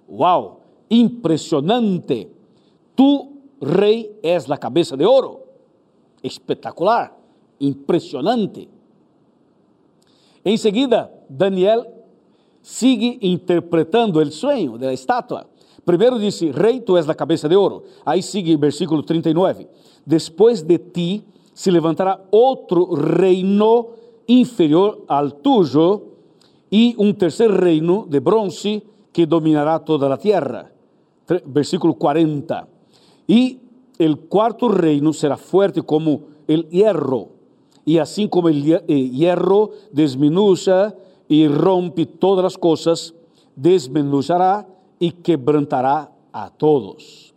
Uau, 0.08 0.60
impressionante. 0.88 2.30
Tu, 2.94 3.32
rei, 3.60 4.16
és 4.22 4.48
la 4.48 4.56
cabeça 4.56 4.96
de 4.96 5.04
ouro. 5.04 5.40
Espetacular, 6.22 7.16
impressionante. 7.60 8.68
Em 10.44 10.56
seguida, 10.56 11.12
Daniel 11.28 11.86
sigue 12.62 13.18
interpretando 13.22 14.18
o 14.18 14.30
sonho 14.30 14.78
da 14.78 14.92
estátua. 14.92 15.46
Primeiro 15.88 16.18
disse, 16.20 16.50
rei, 16.50 16.82
tu 16.82 16.98
és 16.98 17.08
a 17.08 17.14
cabeça 17.14 17.48
de 17.48 17.56
ouro. 17.56 17.82
Aí 18.04 18.22
sigue 18.22 18.58
versículo 18.58 19.02
39. 19.02 19.66
Depois 20.04 20.60
de 20.60 20.76
ti 20.76 21.24
se 21.54 21.70
levantará 21.70 22.20
outro 22.30 22.92
reino 22.92 23.88
inferior 24.28 25.02
ao 25.08 25.30
tuyo 25.30 26.02
e 26.70 26.94
um 26.98 27.14
terceiro 27.14 27.56
reino 27.56 28.06
de 28.06 28.20
bronze 28.20 28.82
que 29.10 29.24
dominará 29.24 29.78
toda 29.78 30.12
a 30.12 30.18
terra. 30.18 30.70
Versículo 31.46 31.94
40. 31.94 32.68
E 33.26 33.58
o 33.98 34.16
quarto 34.28 34.68
reino 34.68 35.14
será 35.14 35.38
fuerte 35.38 35.80
como 35.80 36.24
o 36.46 36.52
hierro, 36.70 37.30
e 37.86 37.98
assim 37.98 38.28
como 38.28 38.48
o 38.48 38.50
hierro 38.50 39.70
desmenuza 39.90 40.94
e 41.30 41.46
rompe 41.46 42.04
todas 42.04 42.44
as 42.44 42.56
coisas, 42.56 43.14
desmenuzará 43.56 44.66
y 44.98 45.12
quebrantará 45.12 46.10
a 46.32 46.50
todos. 46.50 47.34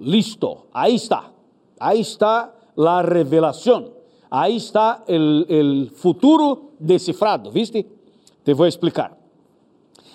Listo, 0.00 0.66
ahí 0.72 0.96
está, 0.96 1.32
ahí 1.78 2.00
está 2.00 2.54
la 2.76 3.02
revelación, 3.02 3.90
ahí 4.30 4.56
está 4.56 5.04
el, 5.06 5.46
el 5.48 5.90
futuro 5.94 6.72
descifrado, 6.78 7.50
¿viste? 7.50 7.86
Te 8.42 8.54
voy 8.54 8.66
a 8.66 8.68
explicar. 8.68 9.16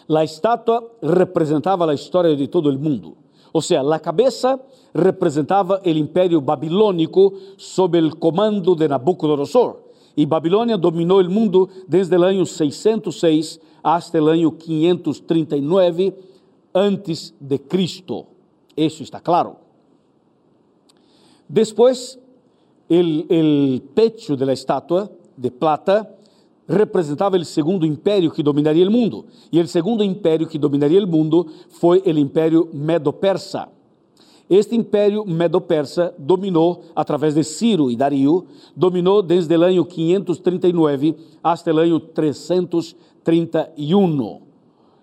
La 0.08 0.24
estatua 0.24 0.92
representava 1.02 1.90
a 1.90 1.94
história 1.94 2.36
de 2.36 2.48
todo 2.48 2.70
o 2.70 2.74
mundo. 2.74 3.16
Ou 3.54 3.62
seja, 3.62 3.82
a 3.82 4.00
cabeça 4.00 4.60
representava 4.94 5.82
o 5.86 5.90
império 5.90 6.42
babilônico 6.42 7.34
sob 7.58 8.00
o 8.00 8.16
comando 8.16 8.76
de 8.76 8.88
Nabucodonosor. 8.88 9.78
E 10.18 10.26
Babilônia 10.26 10.78
dominou 10.78 11.22
o 11.22 11.30
mundo 11.30 11.70
desde 11.88 12.18
o 12.18 12.24
ano 12.24 12.46
606 12.46 13.60
hasta 13.84 14.18
el 14.18 14.30
año 14.30 14.58
539 14.58 16.16
antes 16.74 17.34
de 17.40 17.62
Cristo. 17.62 18.28
Eso 18.76 19.04
está 19.04 19.20
claro. 19.20 19.58
Después, 21.48 22.20
el, 22.88 23.26
el 23.30 23.82
pecho 23.94 24.36
de 24.36 24.46
la 24.46 24.54
estatua 24.54 25.12
de 25.36 25.52
plata 25.52 26.16
representava 26.68 27.38
o 27.38 27.46
segundo 27.46 27.86
império 27.86 28.32
que 28.32 28.44
dominaria 28.44 28.88
o 28.88 28.92
mundo. 28.92 29.26
E 29.52 29.60
o 29.60 29.68
segundo 29.68 30.04
império 30.04 30.48
que 30.48 30.60
dominaria 30.60 31.04
o 31.04 31.08
mundo 31.08 31.48
foi 31.70 32.00
o 32.06 32.20
império 32.20 32.70
Medo-Persa. 32.72 33.70
Este 34.50 34.76
império 34.76 35.24
medo-persa 35.28 36.12
dominou, 36.18 36.82
através 36.96 37.36
de 37.36 37.44
Ciro 37.44 37.92
e 37.92 37.96
Dario, 37.96 38.48
dominou 38.76 39.22
desde 39.22 39.56
o 39.56 39.62
ano 39.62 39.86
539 39.86 41.16
até 41.44 41.72
o 41.72 41.78
ano 41.78 42.02
331, 43.24 44.42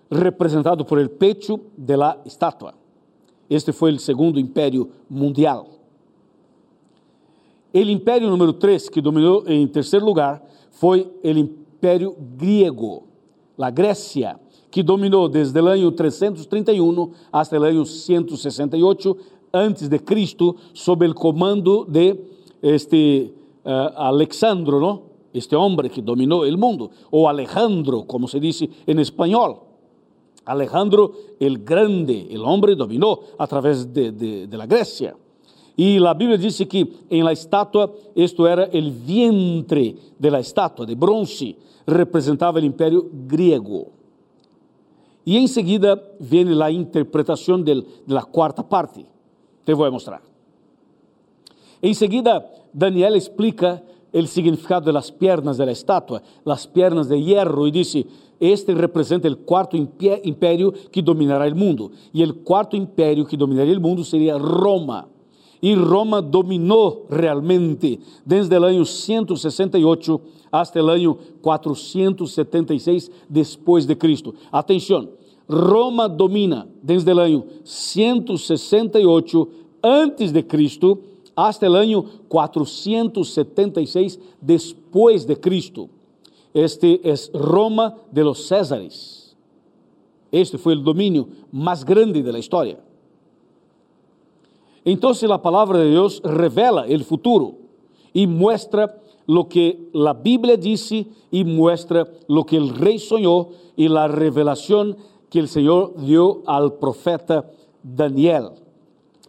representado 0.09 0.85
por 0.85 0.99
el 0.99 1.09
pecho 1.09 1.59
de 1.77 1.97
la 1.97 2.21
estátua. 2.25 2.73
Este 3.49 3.71
foi 3.71 3.93
o 3.93 3.99
segundo 3.99 4.39
império 4.39 4.89
mundial. 5.09 5.67
O 7.73 7.79
império 7.79 8.29
número 8.29 8.53
3, 8.53 8.89
que 8.89 9.01
dominou 9.01 9.43
em 9.47 9.67
terceiro 9.67 10.05
lugar, 10.05 10.43
foi 10.71 11.11
o 11.23 11.29
império 11.29 12.15
griego, 12.37 13.03
a 13.57 13.69
Grécia, 13.69 14.39
que 14.69 14.83
dominou 14.83 15.29
desde 15.29 15.59
o 15.61 15.67
ano 15.67 15.91
331 15.91 17.11
até 17.31 17.57
o 17.57 17.63
ano 17.63 17.85
168 17.85 19.17
antes 19.53 19.87
de 19.87 19.99
Cristo, 19.99 20.55
sob 20.73 21.05
o 21.07 21.13
comando 21.13 21.85
de 21.85 22.19
este 22.61 23.33
uh, 23.63 23.95
Alexandro, 23.95 24.79
¿no? 24.79 25.06
Este 25.33 25.55
homem 25.55 25.89
que 25.89 26.01
dominou 26.01 26.43
o 26.43 26.57
mundo, 26.57 26.91
ou 27.11 27.27
Alejandro, 27.27 28.03
como 28.03 28.27
se 28.27 28.39
diz 28.39 28.61
em 28.61 28.99
espanhol. 28.99 29.67
Alejandro 30.45 31.13
el 31.39 31.59
Grande, 31.59 32.27
el 32.29 32.41
hombre 32.41 32.75
dominou 32.75 33.23
através 33.37 33.85
de, 33.85 34.11
de, 34.11 34.47
de 34.47 34.57
la 34.57 34.65
Grecia. 34.65 35.15
E 35.77 35.97
a 36.03 36.13
Bíblia 36.13 36.39
diz 36.39 36.57
que 36.65 36.87
em 37.11 37.21
la 37.21 37.31
estátua, 37.31 37.93
isto 38.15 38.47
era 38.47 38.67
o 38.73 38.91
vientre 38.91 39.95
de 40.17 40.31
la 40.31 40.39
estátua, 40.39 40.87
de 40.87 40.95
bronze, 40.95 41.55
representava 41.85 42.59
o 42.59 42.65
império 42.65 43.11
griego. 43.27 43.91
E 45.23 45.37
em 45.37 45.45
seguida 45.45 46.01
vem 46.19 46.59
a 46.59 46.71
interpretação 46.71 47.61
de 47.61 47.83
la 48.07 48.23
quarta 48.23 48.63
parte. 48.63 49.05
Te 49.63 49.73
vou 49.75 49.91
mostrar. 49.91 50.21
Em 51.83 51.93
seguida, 51.93 52.43
Daniel 52.73 53.15
explica 53.15 53.83
o 54.13 54.27
significado 54.27 54.91
das 54.91 55.09
pernas 55.09 55.57
da 55.57 55.71
estátua, 55.71 56.21
as 56.45 56.65
pernas 56.65 57.07
de 57.07 57.17
hierro, 57.17 57.67
e 57.67 57.71
disse: 57.71 58.05
Este 58.39 58.73
representa 58.73 59.27
o 59.29 59.35
quarto 59.35 59.75
império 59.77 60.71
que 60.91 61.01
dominará 61.01 61.47
o 61.47 61.55
mundo. 61.55 61.91
E 62.13 62.23
o 62.23 62.33
quarto 62.33 62.75
império 62.75 63.25
que 63.25 63.37
dominaria 63.37 63.77
o 63.77 63.81
mundo 63.81 64.03
seria 64.03 64.37
Roma. 64.37 65.09
E 65.61 65.73
Roma 65.73 66.21
dominou 66.21 67.07
realmente 67.09 67.99
desde 68.25 68.57
o 68.57 68.63
ano 68.63 68.85
168 68.85 70.21
até 70.51 70.81
o 70.81 70.87
ano 70.87 71.17
476 71.41 73.09
depois 73.29 73.85
de 73.85 73.95
Cristo. 73.95 74.35
Atenção, 74.51 75.09
Roma 75.49 76.07
domina 76.07 76.67
desde 76.83 77.11
o 77.11 77.19
ano 77.19 77.45
168 77.63 79.49
antes 79.83 80.31
de 80.31 80.43
Cristo 80.43 80.99
hasta 81.37 81.69
o 81.69 81.75
ano 81.75 82.03
476 82.27 84.19
depois 84.41 85.23
de 85.23 85.35
Cristo. 85.35 85.87
Este 86.51 86.99
é 87.03 87.13
Roma 87.37 87.95
de 88.11 88.23
los 88.23 88.47
Césares. 88.47 89.37
Este 90.31 90.57
foi 90.57 90.73
o 90.73 90.81
domínio 90.81 91.29
mais 91.51 91.83
grande 91.83 92.23
da 92.23 92.39
história. 92.39 92.79
Então, 94.83 95.11
a 95.11 95.37
palavra 95.37 95.83
de 95.83 95.91
Deus 95.91 96.19
revela 96.23 96.87
o 96.87 97.03
futuro 97.03 97.59
e 98.15 98.25
mostra 98.25 98.99
lo 99.27 99.45
que 99.45 99.89
a 99.93 100.13
Bíblia 100.13 100.57
disse 100.57 101.05
e 101.31 101.43
mostra 101.43 102.11
lo 102.27 102.45
que 102.45 102.57
o 102.57 102.73
rei 102.73 102.97
sonhou 102.97 103.53
e 103.77 103.85
a 103.87 104.07
revelação 104.07 104.95
que 105.29 105.41
o 105.41 105.47
Senhor 105.47 105.93
deu 105.97 106.41
ao 106.47 106.71
profeta 106.71 107.47
Daniel. 107.83 108.55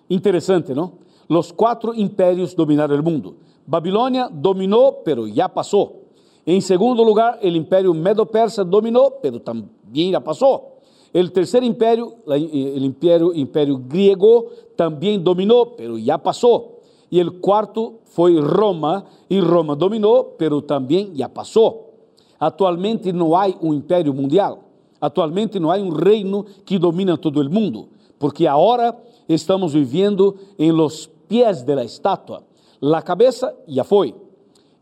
Interessante, 0.09 0.73
não? 0.73 0.93
Os 1.29 1.53
quatro 1.53 1.95
impérios 1.95 2.55
dominaram 2.55 2.99
o 2.99 3.03
mundo. 3.03 3.37
Babilônia 3.67 4.29
dominou, 4.31 4.93
pero 5.05 5.29
já 5.29 5.49
passou. 5.49 6.07
Em 6.47 6.61
segundo 6.61 7.03
lugar, 7.03 7.39
o 7.43 7.47
império 7.49 7.93
medo-persa 7.93 8.65
dominou, 8.65 9.11
pero 9.11 9.39
também 9.39 10.13
já 10.13 10.21
passou. 10.21 10.79
O 11.15 11.29
terceiro 11.29 11.67
império, 11.67 12.15
o 12.27 12.35
império, 12.35 13.35
império 13.35 13.77
griego, 13.77 14.51
também 14.75 15.19
dominou, 15.19 15.67
pero 15.67 15.99
já 16.01 16.19
passou. 16.19 16.81
E 17.11 17.21
o 17.21 17.33
quarto 17.41 17.97
foi 18.05 18.41
Roma, 18.41 19.05
e 19.29 19.39
Roma 19.39 19.77
dominou, 19.77 20.25
pero 20.39 20.63
também 20.63 21.13
já 21.15 21.29
passou. 21.29 21.95
Atualmente 22.41 23.13
não 23.13 23.35
há 23.35 23.47
um 23.61 23.75
império 23.75 24.15
mundial. 24.15 24.65
Atualmente 25.01 25.59
não 25.61 25.71
há 25.71 25.77
um 25.77 25.91
reino 25.91 26.45
que 26.65 26.79
domina 26.79 27.17
todo 27.19 27.41
o 27.41 27.51
mundo, 27.51 27.89
porque 28.19 28.47
agora 28.47 28.97
estamos 29.29 29.75
vivendo 29.75 30.37
em 30.59 30.73
los 30.73 31.11
pies 31.29 31.65
de 31.65 31.77
la 31.77 31.85
estatua. 31.85 32.43
La 32.81 33.03
cabeza 33.03 33.55
ya 33.67 33.85
foi, 33.85 34.15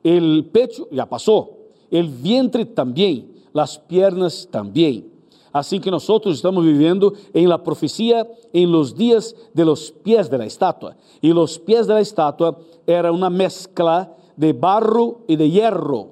el 0.04 0.44
pecho 0.52 0.88
ya 0.90 1.06
pasó, 1.06 1.50
el 1.90 2.08
vientre 2.08 2.64
também, 2.64 3.26
las 3.52 3.78
piernas 3.78 4.46
também. 4.50 5.04
Assim 5.52 5.80
que 5.80 5.90
nós 5.90 6.06
estamos 6.26 6.62
vivendo 6.62 7.14
em 7.32 7.46
la 7.46 7.56
profecia 7.56 8.28
em 8.52 8.66
los 8.66 8.94
dias 8.94 9.34
de 9.54 9.64
los 9.64 9.90
pies 9.90 10.28
de 10.28 10.36
la 10.36 10.44
estatua. 10.44 10.96
E 11.22 11.32
los 11.32 11.58
pies 11.58 11.86
de 11.86 11.94
la 11.94 12.02
estatua 12.02 12.58
era 12.86 13.10
uma 13.10 13.30
mezcla 13.30 14.14
de 14.36 14.52
barro 14.52 15.22
e 15.26 15.34
de 15.34 15.48
hierro. 15.48 16.10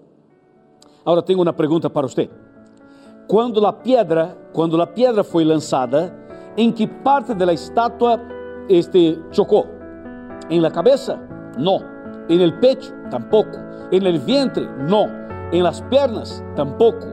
Agora 1.04 1.20
tenho 1.20 1.42
uma 1.42 1.52
pergunta 1.52 1.90
para 1.90 2.06
você. 2.08 2.30
Quando 3.28 3.66
a 3.66 3.72
pedra, 3.72 4.34
quando 4.54 4.80
a 4.80 4.86
pedra 4.86 5.22
foi 5.22 5.44
lançada, 5.44 6.14
em 6.56 6.72
que 6.72 6.86
parte 6.86 7.34
da 7.34 7.52
estátua 7.52 8.18
este 8.66 9.18
chocou? 9.30 9.83
¿En 10.50 10.62
la 10.62 10.70
cabeza? 10.70 11.18
No. 11.56 11.78
¿En 12.28 12.40
el 12.40 12.52
pecho? 12.58 12.92
Tampoco. 13.10 13.58
¿En 13.90 14.06
el 14.06 14.18
vientre? 14.18 14.68
No. 14.78 15.06
¿En 15.52 15.62
las 15.62 15.80
piernas? 15.82 16.44
Tampoco. 16.54 17.06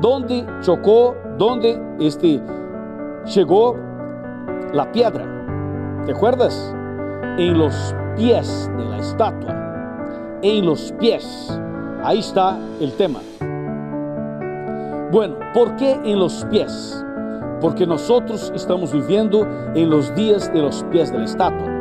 ¿Dónde 0.00 0.46
chocó? 0.60 1.16
¿Dónde 1.38 1.80
este, 1.98 2.40
llegó 3.34 3.76
la 4.72 4.90
piedra? 4.92 5.24
¿Te 6.06 6.12
acuerdas? 6.12 6.74
En 7.38 7.58
los 7.58 7.94
pies 8.16 8.70
de 8.76 8.84
la 8.84 8.98
estatua. 8.98 10.38
En 10.42 10.66
los 10.66 10.92
pies. 11.00 11.60
Ahí 12.04 12.20
está 12.20 12.58
el 12.80 12.92
tema. 12.92 13.20
Bueno, 15.10 15.36
¿por 15.52 15.76
qué 15.76 16.00
en 16.04 16.18
los 16.18 16.44
pies? 16.50 17.04
Porque 17.60 17.86
nosotros 17.86 18.52
estamos 18.54 18.92
viviendo 18.92 19.46
en 19.74 19.90
los 19.90 20.14
días 20.14 20.52
de 20.52 20.62
los 20.62 20.84
pies 20.84 21.12
de 21.12 21.18
la 21.18 21.24
estatua 21.24 21.71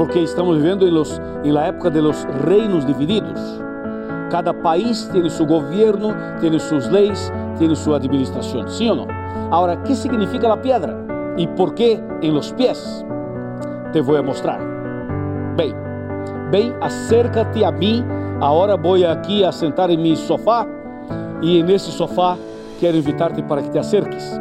porque 0.00 0.18
estamos 0.18 0.56
vivendo 0.56 0.88
em, 0.88 0.90
los, 0.90 1.20
la 1.44 1.66
época 1.66 1.90
de 1.90 2.00
los 2.00 2.24
reinos 2.46 2.86
divididos. 2.86 3.38
Cada 4.30 4.54
país 4.54 5.06
tem 5.12 5.28
seu 5.28 5.44
governo, 5.44 6.14
tem 6.40 6.58
suas 6.58 6.88
leis, 6.88 7.30
tem 7.58 7.74
sua 7.74 7.96
administração, 7.96 8.66
sim 8.66 8.88
ou 8.88 8.96
não? 8.96 9.06
Agora, 9.50 9.76
que 9.76 9.94
significa 9.94 10.50
a 10.50 10.56
pedra 10.56 10.96
e 11.36 11.46
por 11.48 11.74
que 11.74 12.00
em 12.22 12.30
los 12.30 12.50
pies? 12.52 13.04
Te 13.92 14.00
vou 14.00 14.24
mostrar. 14.24 14.58
Bem, 15.54 15.74
bem, 16.50 16.74
acércate 16.80 17.62
a 17.62 17.70
mim. 17.70 18.02
Agora 18.40 18.78
vou 18.78 18.94
aqui 19.06 19.44
a 19.44 19.52
sentar 19.52 19.90
em 19.90 19.98
meu 19.98 20.16
sofá 20.16 20.66
e 21.42 21.62
nesse 21.62 21.90
sofá 21.90 22.38
quero 22.80 22.96
invitar-te 22.96 23.42
para 23.42 23.60
que 23.60 23.68
te 23.68 23.78
acerques 23.78 24.40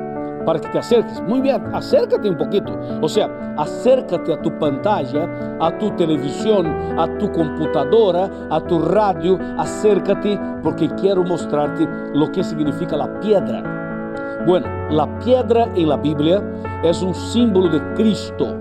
para 0.50 0.60
que 0.60 0.70
te 0.70 0.80
acerques. 0.80 1.22
Muy 1.28 1.42
bien, 1.42 1.64
acércate 1.76 2.28
un 2.28 2.36
poquito. 2.36 2.76
O 3.04 3.08
sea, 3.08 3.30
acércate 3.56 4.34
a 4.34 4.42
tu 4.42 4.50
pantalla, 4.58 5.30
a 5.60 5.78
tu 5.78 5.92
televisión, 5.92 6.66
a 6.98 7.08
tu 7.20 7.32
computadora, 7.32 8.28
a 8.50 8.60
tu 8.60 8.80
radio. 8.80 9.38
Acércate 9.60 10.40
porque 10.64 10.90
quiero 11.00 11.24
mostrarte 11.24 11.88
lo 12.16 12.32
que 12.32 12.44
significa 12.44 12.98
la 12.98 13.20
piedra. 13.20 13.62
Bueno, 14.48 14.66
la 14.90 15.20
piedra 15.20 15.68
en 15.76 15.88
la 15.88 15.98
Biblia 15.98 16.42
es 16.82 17.00
un 17.04 17.14
símbolo 17.14 17.70
de 17.70 17.94
Cristo. 17.94 18.58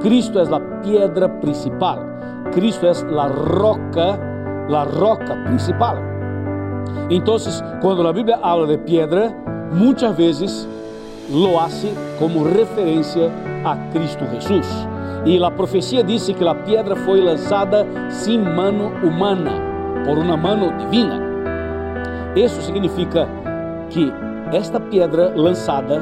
Cristo 0.00 0.42
es 0.42 0.50
la 0.50 0.60
piedra 0.82 1.40
principal. 1.40 2.50
Cristo 2.50 2.90
es 2.90 3.06
la 3.08 3.28
roca, 3.28 4.18
la 4.68 4.84
roca 4.84 5.44
principal. 5.44 5.96
Entonces, 7.08 7.62
cuando 7.80 8.02
la 8.02 8.10
Biblia 8.10 8.40
habla 8.42 8.66
de 8.66 8.78
piedra, 8.78 9.32
muchas 9.70 10.16
veces 10.16 10.68
lo 11.30 11.60
hace 11.60 11.92
como 12.18 12.44
referência 12.44 13.30
a 13.64 13.76
Cristo 13.92 14.24
Jesus. 14.32 14.66
E 15.24 15.42
a 15.42 15.50
profecia 15.50 16.02
disse 16.02 16.32
que 16.34 16.46
a 16.46 16.54
pedra 16.54 16.96
foi 16.96 17.20
lançada 17.20 17.86
sem 18.08 18.38
mano 18.38 18.88
humana, 19.02 19.52
por 20.04 20.18
uma 20.18 20.36
mano 20.36 20.72
divina. 20.78 21.20
Isso 22.34 22.60
significa 22.62 23.28
que 23.90 24.12
esta 24.52 24.80
pedra 24.80 25.32
lançada 25.34 26.00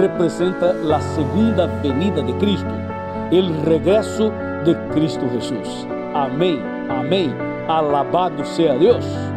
representa 0.00 0.74
a 0.94 1.00
segunda 1.00 1.66
venida 1.82 2.22
de 2.22 2.32
Cristo, 2.34 2.70
o 3.30 3.68
regresso 3.68 4.32
de 4.64 4.74
Cristo 4.92 5.28
Jesus. 5.28 5.86
Amém, 6.14 6.62
amém. 6.88 7.34
Alabado 7.68 8.44
seja 8.46 8.78
Deus. 8.78 9.33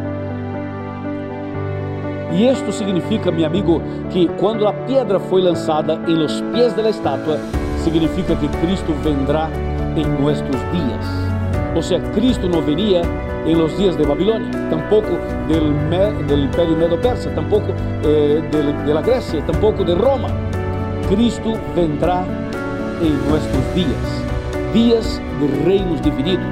E 2.32 2.46
isto 2.46 2.70
significa, 2.72 3.30
meu 3.30 3.46
amigo, 3.46 3.82
que 4.10 4.28
quando 4.38 4.66
a 4.66 4.72
pedra 4.72 5.18
foi 5.18 5.40
lançada 5.40 5.98
em 6.06 6.14
los 6.14 6.40
pies 6.52 6.74
da 6.74 6.90
estátua, 6.90 7.38
significa 7.82 8.36
que 8.36 8.48
Cristo 8.48 8.92
vendrá 9.02 9.48
em 9.96 10.04
nossos 10.22 10.44
dias. 10.46 11.28
Ou 11.74 11.82
seja, 11.82 12.00
Cristo 12.12 12.48
não 12.48 12.60
viria 12.60 13.02
em 13.46 13.54
los 13.54 13.76
dias 13.76 13.96
de 13.96 14.04
Babilônia, 14.04 14.50
tampouco 14.68 15.08
del, 15.48 15.72
del 16.26 16.44
Império 16.44 16.76
Medo-Persa, 16.76 17.30
tampouco 17.30 17.72
eh, 18.04 18.42
de, 18.50 18.92
la 18.92 19.00
Grécia, 19.00 19.40
tampouco 19.42 19.84
de 19.84 19.94
Roma. 19.94 20.28
Cristo 21.08 21.54
vendrá 21.74 22.24
em 23.00 23.12
nossos 23.30 23.74
dias, 23.74 24.24
dias 24.74 25.22
de 25.40 25.64
reinos 25.64 26.00
divididos, 26.02 26.46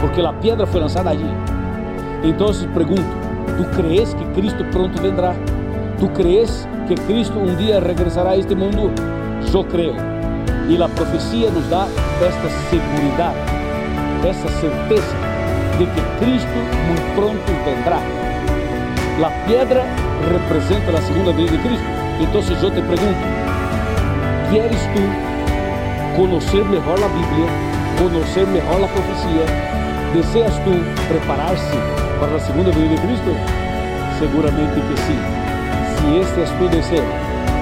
porque 0.00 0.22
a 0.22 0.32
pedra 0.32 0.66
foi 0.66 0.80
lançada 0.80 1.10
allí. 1.10 1.28
Então, 2.24 2.48
pergunto: 2.72 3.21
tu 3.56 3.64
crees 3.76 4.14
que 4.14 4.24
Cristo 4.34 4.64
pronto 4.70 5.00
vendrá? 5.00 5.34
Tu 5.98 6.08
crees 6.08 6.68
que 6.88 6.94
Cristo 6.94 7.38
um 7.38 7.54
dia 7.56 7.80
regressará 7.80 8.30
a 8.30 8.36
este 8.36 8.54
mundo? 8.54 8.90
Eu 9.52 9.64
creio. 9.64 9.94
E 10.68 10.82
a 10.82 10.88
profecia 10.88 11.50
nos 11.50 11.66
dá 11.68 11.86
esta 12.20 12.48
segurança, 12.70 13.34
essa 14.26 14.48
certeza 14.60 15.16
de 15.78 15.86
que 15.86 16.24
Cristo 16.24 16.48
muito 16.86 17.14
pronto 17.14 17.52
vendrá. 17.64 18.00
A 19.24 19.30
pedra 19.46 19.84
representa 20.30 20.98
a 20.98 21.02
segunda 21.02 21.32
vinda 21.32 21.52
de 21.52 21.58
Cristo. 21.58 21.84
Então, 22.20 22.40
eu 22.40 22.70
te 22.70 22.80
pergunto: 22.82 23.22
queres 24.50 24.80
tu 24.94 26.16
conhecer 26.16 26.64
melhor 26.64 26.98
a 26.98 27.08
Bíblia, 27.08 27.46
conhecer 27.98 28.46
melhor 28.46 28.84
a 28.84 28.88
profecia? 28.88 29.81
Deseas 30.12 30.58
tu 30.58 30.72
preparar-se 31.08 31.76
para 32.20 32.36
a 32.36 32.40
segunda 32.40 32.70
vinda 32.70 32.94
de 32.94 33.00
Cristo? 33.00 33.30
Seguramente 34.18 34.74
que 34.74 35.00
sim. 35.00 35.18
Se 35.96 36.18
este 36.20 36.40
é 36.42 36.58
tu 36.58 36.68
desejo, 36.68 37.02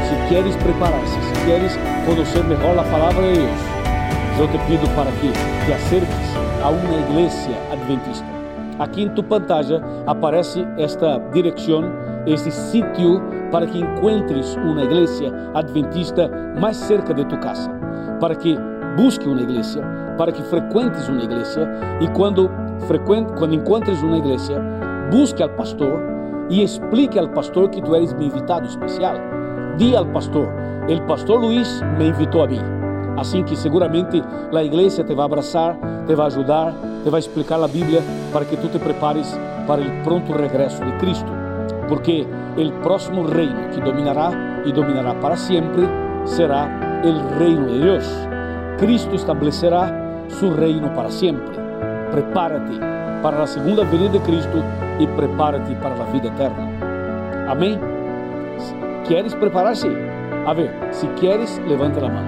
se 0.09 0.29
queres 0.29 0.57
preparar-se, 0.57 1.15
se 1.15 1.47
queres 1.47 1.79
conhecer 2.05 2.43
melhor 2.43 2.77
a 2.77 2.83
palavra 2.83 3.23
de 3.23 3.39
Deus, 3.39 3.61
eu 4.41 4.49
te 4.49 4.59
pido 4.67 4.89
para 4.97 5.13
que 5.13 5.31
te 5.65 5.73
acerques 5.73 6.37
a 6.61 6.71
uma 6.71 6.99
igreja 6.99 7.57
adventista. 7.71 8.27
Aqui 8.81 9.05
em 9.05 9.09
tu 9.11 9.23
pantalla 9.23 9.81
aparece 10.09 10.67
esta 10.77 11.21
direção, 11.33 11.85
este 12.27 12.51
sítio 12.51 13.23
para 13.53 13.67
que 13.67 13.79
encontres 13.79 14.57
uma 14.57 14.83
igreja 14.83 15.33
adventista 15.55 16.29
mais 16.61 16.77
cerca 16.77 17.15
de 17.15 17.25
tu 17.27 17.39
casa, 17.39 17.71
para 18.19 18.35
que 18.35 18.59
busque 18.97 19.29
uma 19.29 19.41
igreja, 19.41 19.83
para 20.17 20.33
que 20.33 20.43
frequentes 20.45 21.09
uma 21.09 21.23
igreja 21.23 21.69
e 22.01 22.09
quando 22.09 22.51
frequente, 22.87 23.33
quando 23.39 23.55
encontres 23.55 24.03
uma 24.03 24.19
igreja, 24.19 24.61
busque 25.11 25.43
ao 25.43 25.49
pastor 25.51 26.01
e 26.49 26.63
explique 26.63 27.19
ao 27.19 27.29
pastor 27.29 27.69
que 27.71 27.81
tu 27.81 27.95
eres 27.95 28.13
meu 28.13 28.25
invitado 28.25 28.67
especial. 28.67 29.15
Diga 29.77 29.99
ao 29.99 30.07
pastor, 30.07 30.49
o 30.89 31.07
pastor 31.07 31.41
Luiz 31.41 31.81
me 31.99 32.09
invitou 32.09 32.43
a 32.43 32.47
mim. 32.47 32.61
Assim 33.17 33.45
que 33.45 33.57
seguramente 33.57 34.23
a 34.55 34.65
igreja 34.65 35.05
te 35.05 35.15
vai 35.15 35.25
abraçar, 35.25 35.77
te 36.07 36.15
vai 36.15 36.27
ajudar, 36.27 36.75
te 37.05 37.11
vai 37.11 37.21
explicar 37.21 37.63
a 37.63 37.69
Bíblia 37.69 38.03
para 38.33 38.45
que 38.45 38.57
tu 38.57 38.69
te 38.69 38.79
prepares 38.79 39.39
para 39.67 39.81
o 39.81 40.03
pronto 40.03 40.33
regresso 40.33 40.85
de 40.85 40.93
Cristo. 40.99 41.31
Porque 41.89 42.27
o 42.57 42.83
próximo 42.83 43.23
reino 43.23 43.69
que 43.71 43.81
dominará 43.81 44.31
e 44.65 44.73
dominará 44.73 45.15
para 45.15 45.37
sempre 45.37 45.89
será 46.25 46.69
o 47.05 47.39
reino 47.39 47.67
de 47.69 47.81
Deus. 47.81 48.07
Cristo 48.81 49.15
estabelecerá 49.15 50.27
su 50.29 50.55
reino 50.55 50.89
para 50.95 51.11
sempre. 51.11 51.55
Prepárate 52.13 52.81
para 53.23 53.43
a 53.43 53.47
segunda 53.47 53.85
venida 53.85 54.13
de 54.13 54.21
Cristo 54.21 54.65
e 54.99 55.07
prepárate 55.07 55.75
para 55.77 55.95
a 56.03 56.07
vida 56.07 56.29
eterna. 56.29 56.67
Amém? 57.47 57.79
¿Queres 59.07 59.35
preparar-se? 59.35 59.87
A 60.47 60.55
ver, 60.55 60.71
se 60.93 61.07
queres, 61.09 61.61
levanta 61.69 62.07
a 62.07 62.09
mão 62.09 62.25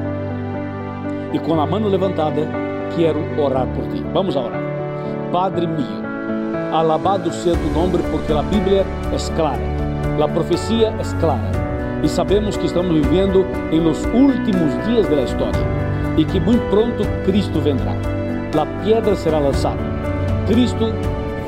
e 1.32 1.38
com 1.38 1.58
a 1.58 1.66
mão 1.66 1.88
levantada 1.88 2.46
quero 2.94 3.18
orar 3.40 3.66
por 3.68 3.86
ti. 3.88 4.04
Vamos 4.12 4.36
a 4.36 4.40
orar. 4.40 4.60
Padre 5.32 5.66
mío, 5.66 6.04
alabado 6.70 7.32
seja 7.32 7.56
tu 7.56 7.70
nome 7.70 7.96
porque 8.10 8.30
a 8.30 8.42
Bíblia 8.42 8.84
é 9.10 9.34
clara, 9.34 9.62
a 10.22 10.28
profecia 10.28 10.88
é 10.88 11.18
clara 11.18 11.50
e 12.02 12.08
sabemos 12.10 12.58
que 12.58 12.66
estamos 12.66 12.92
vivendo 12.92 13.46
em 13.70 13.80
los 13.80 14.04
últimos 14.12 14.86
dias 14.86 15.08
da 15.08 15.22
história 15.22 15.71
e 16.16 16.24
que 16.24 16.40
muito 16.40 16.62
pronto 16.70 17.04
Cristo 17.24 17.60
vendrá. 17.60 17.92
A 18.58 18.66
pedra 18.84 19.16
será 19.16 19.38
lançada. 19.38 19.80
Cristo 20.46 20.92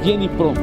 viene 0.03 0.29
pronto 0.29 0.61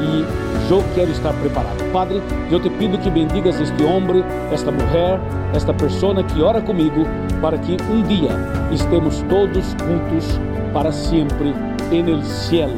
e 0.00 0.48
eu 0.70 0.84
quero 0.94 1.10
estar 1.10 1.32
preparado. 1.34 1.78
Padre, 1.92 2.22
eu 2.50 2.60
te 2.60 2.68
pido 2.70 2.98
que 2.98 3.10
bendigas 3.10 3.60
este 3.60 3.82
homem, 3.84 4.24
esta 4.52 4.70
mulher, 4.70 5.20
esta 5.54 5.72
pessoa 5.72 6.22
que 6.22 6.42
ora 6.42 6.60
comigo, 6.60 7.06
para 7.40 7.58
que 7.58 7.76
um 7.90 8.02
dia 8.02 8.30
estemos 8.72 9.24
todos 9.28 9.64
juntos 9.80 10.38
para 10.72 10.92
sempre 10.92 11.54
en 11.90 12.08
el 12.08 12.22
cielo. 12.24 12.76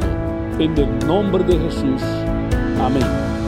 En 0.59 0.77
el 0.77 1.07
nombre 1.07 1.43
de 1.43 1.59
Jesús. 1.59 2.03
Amém. 2.79 3.40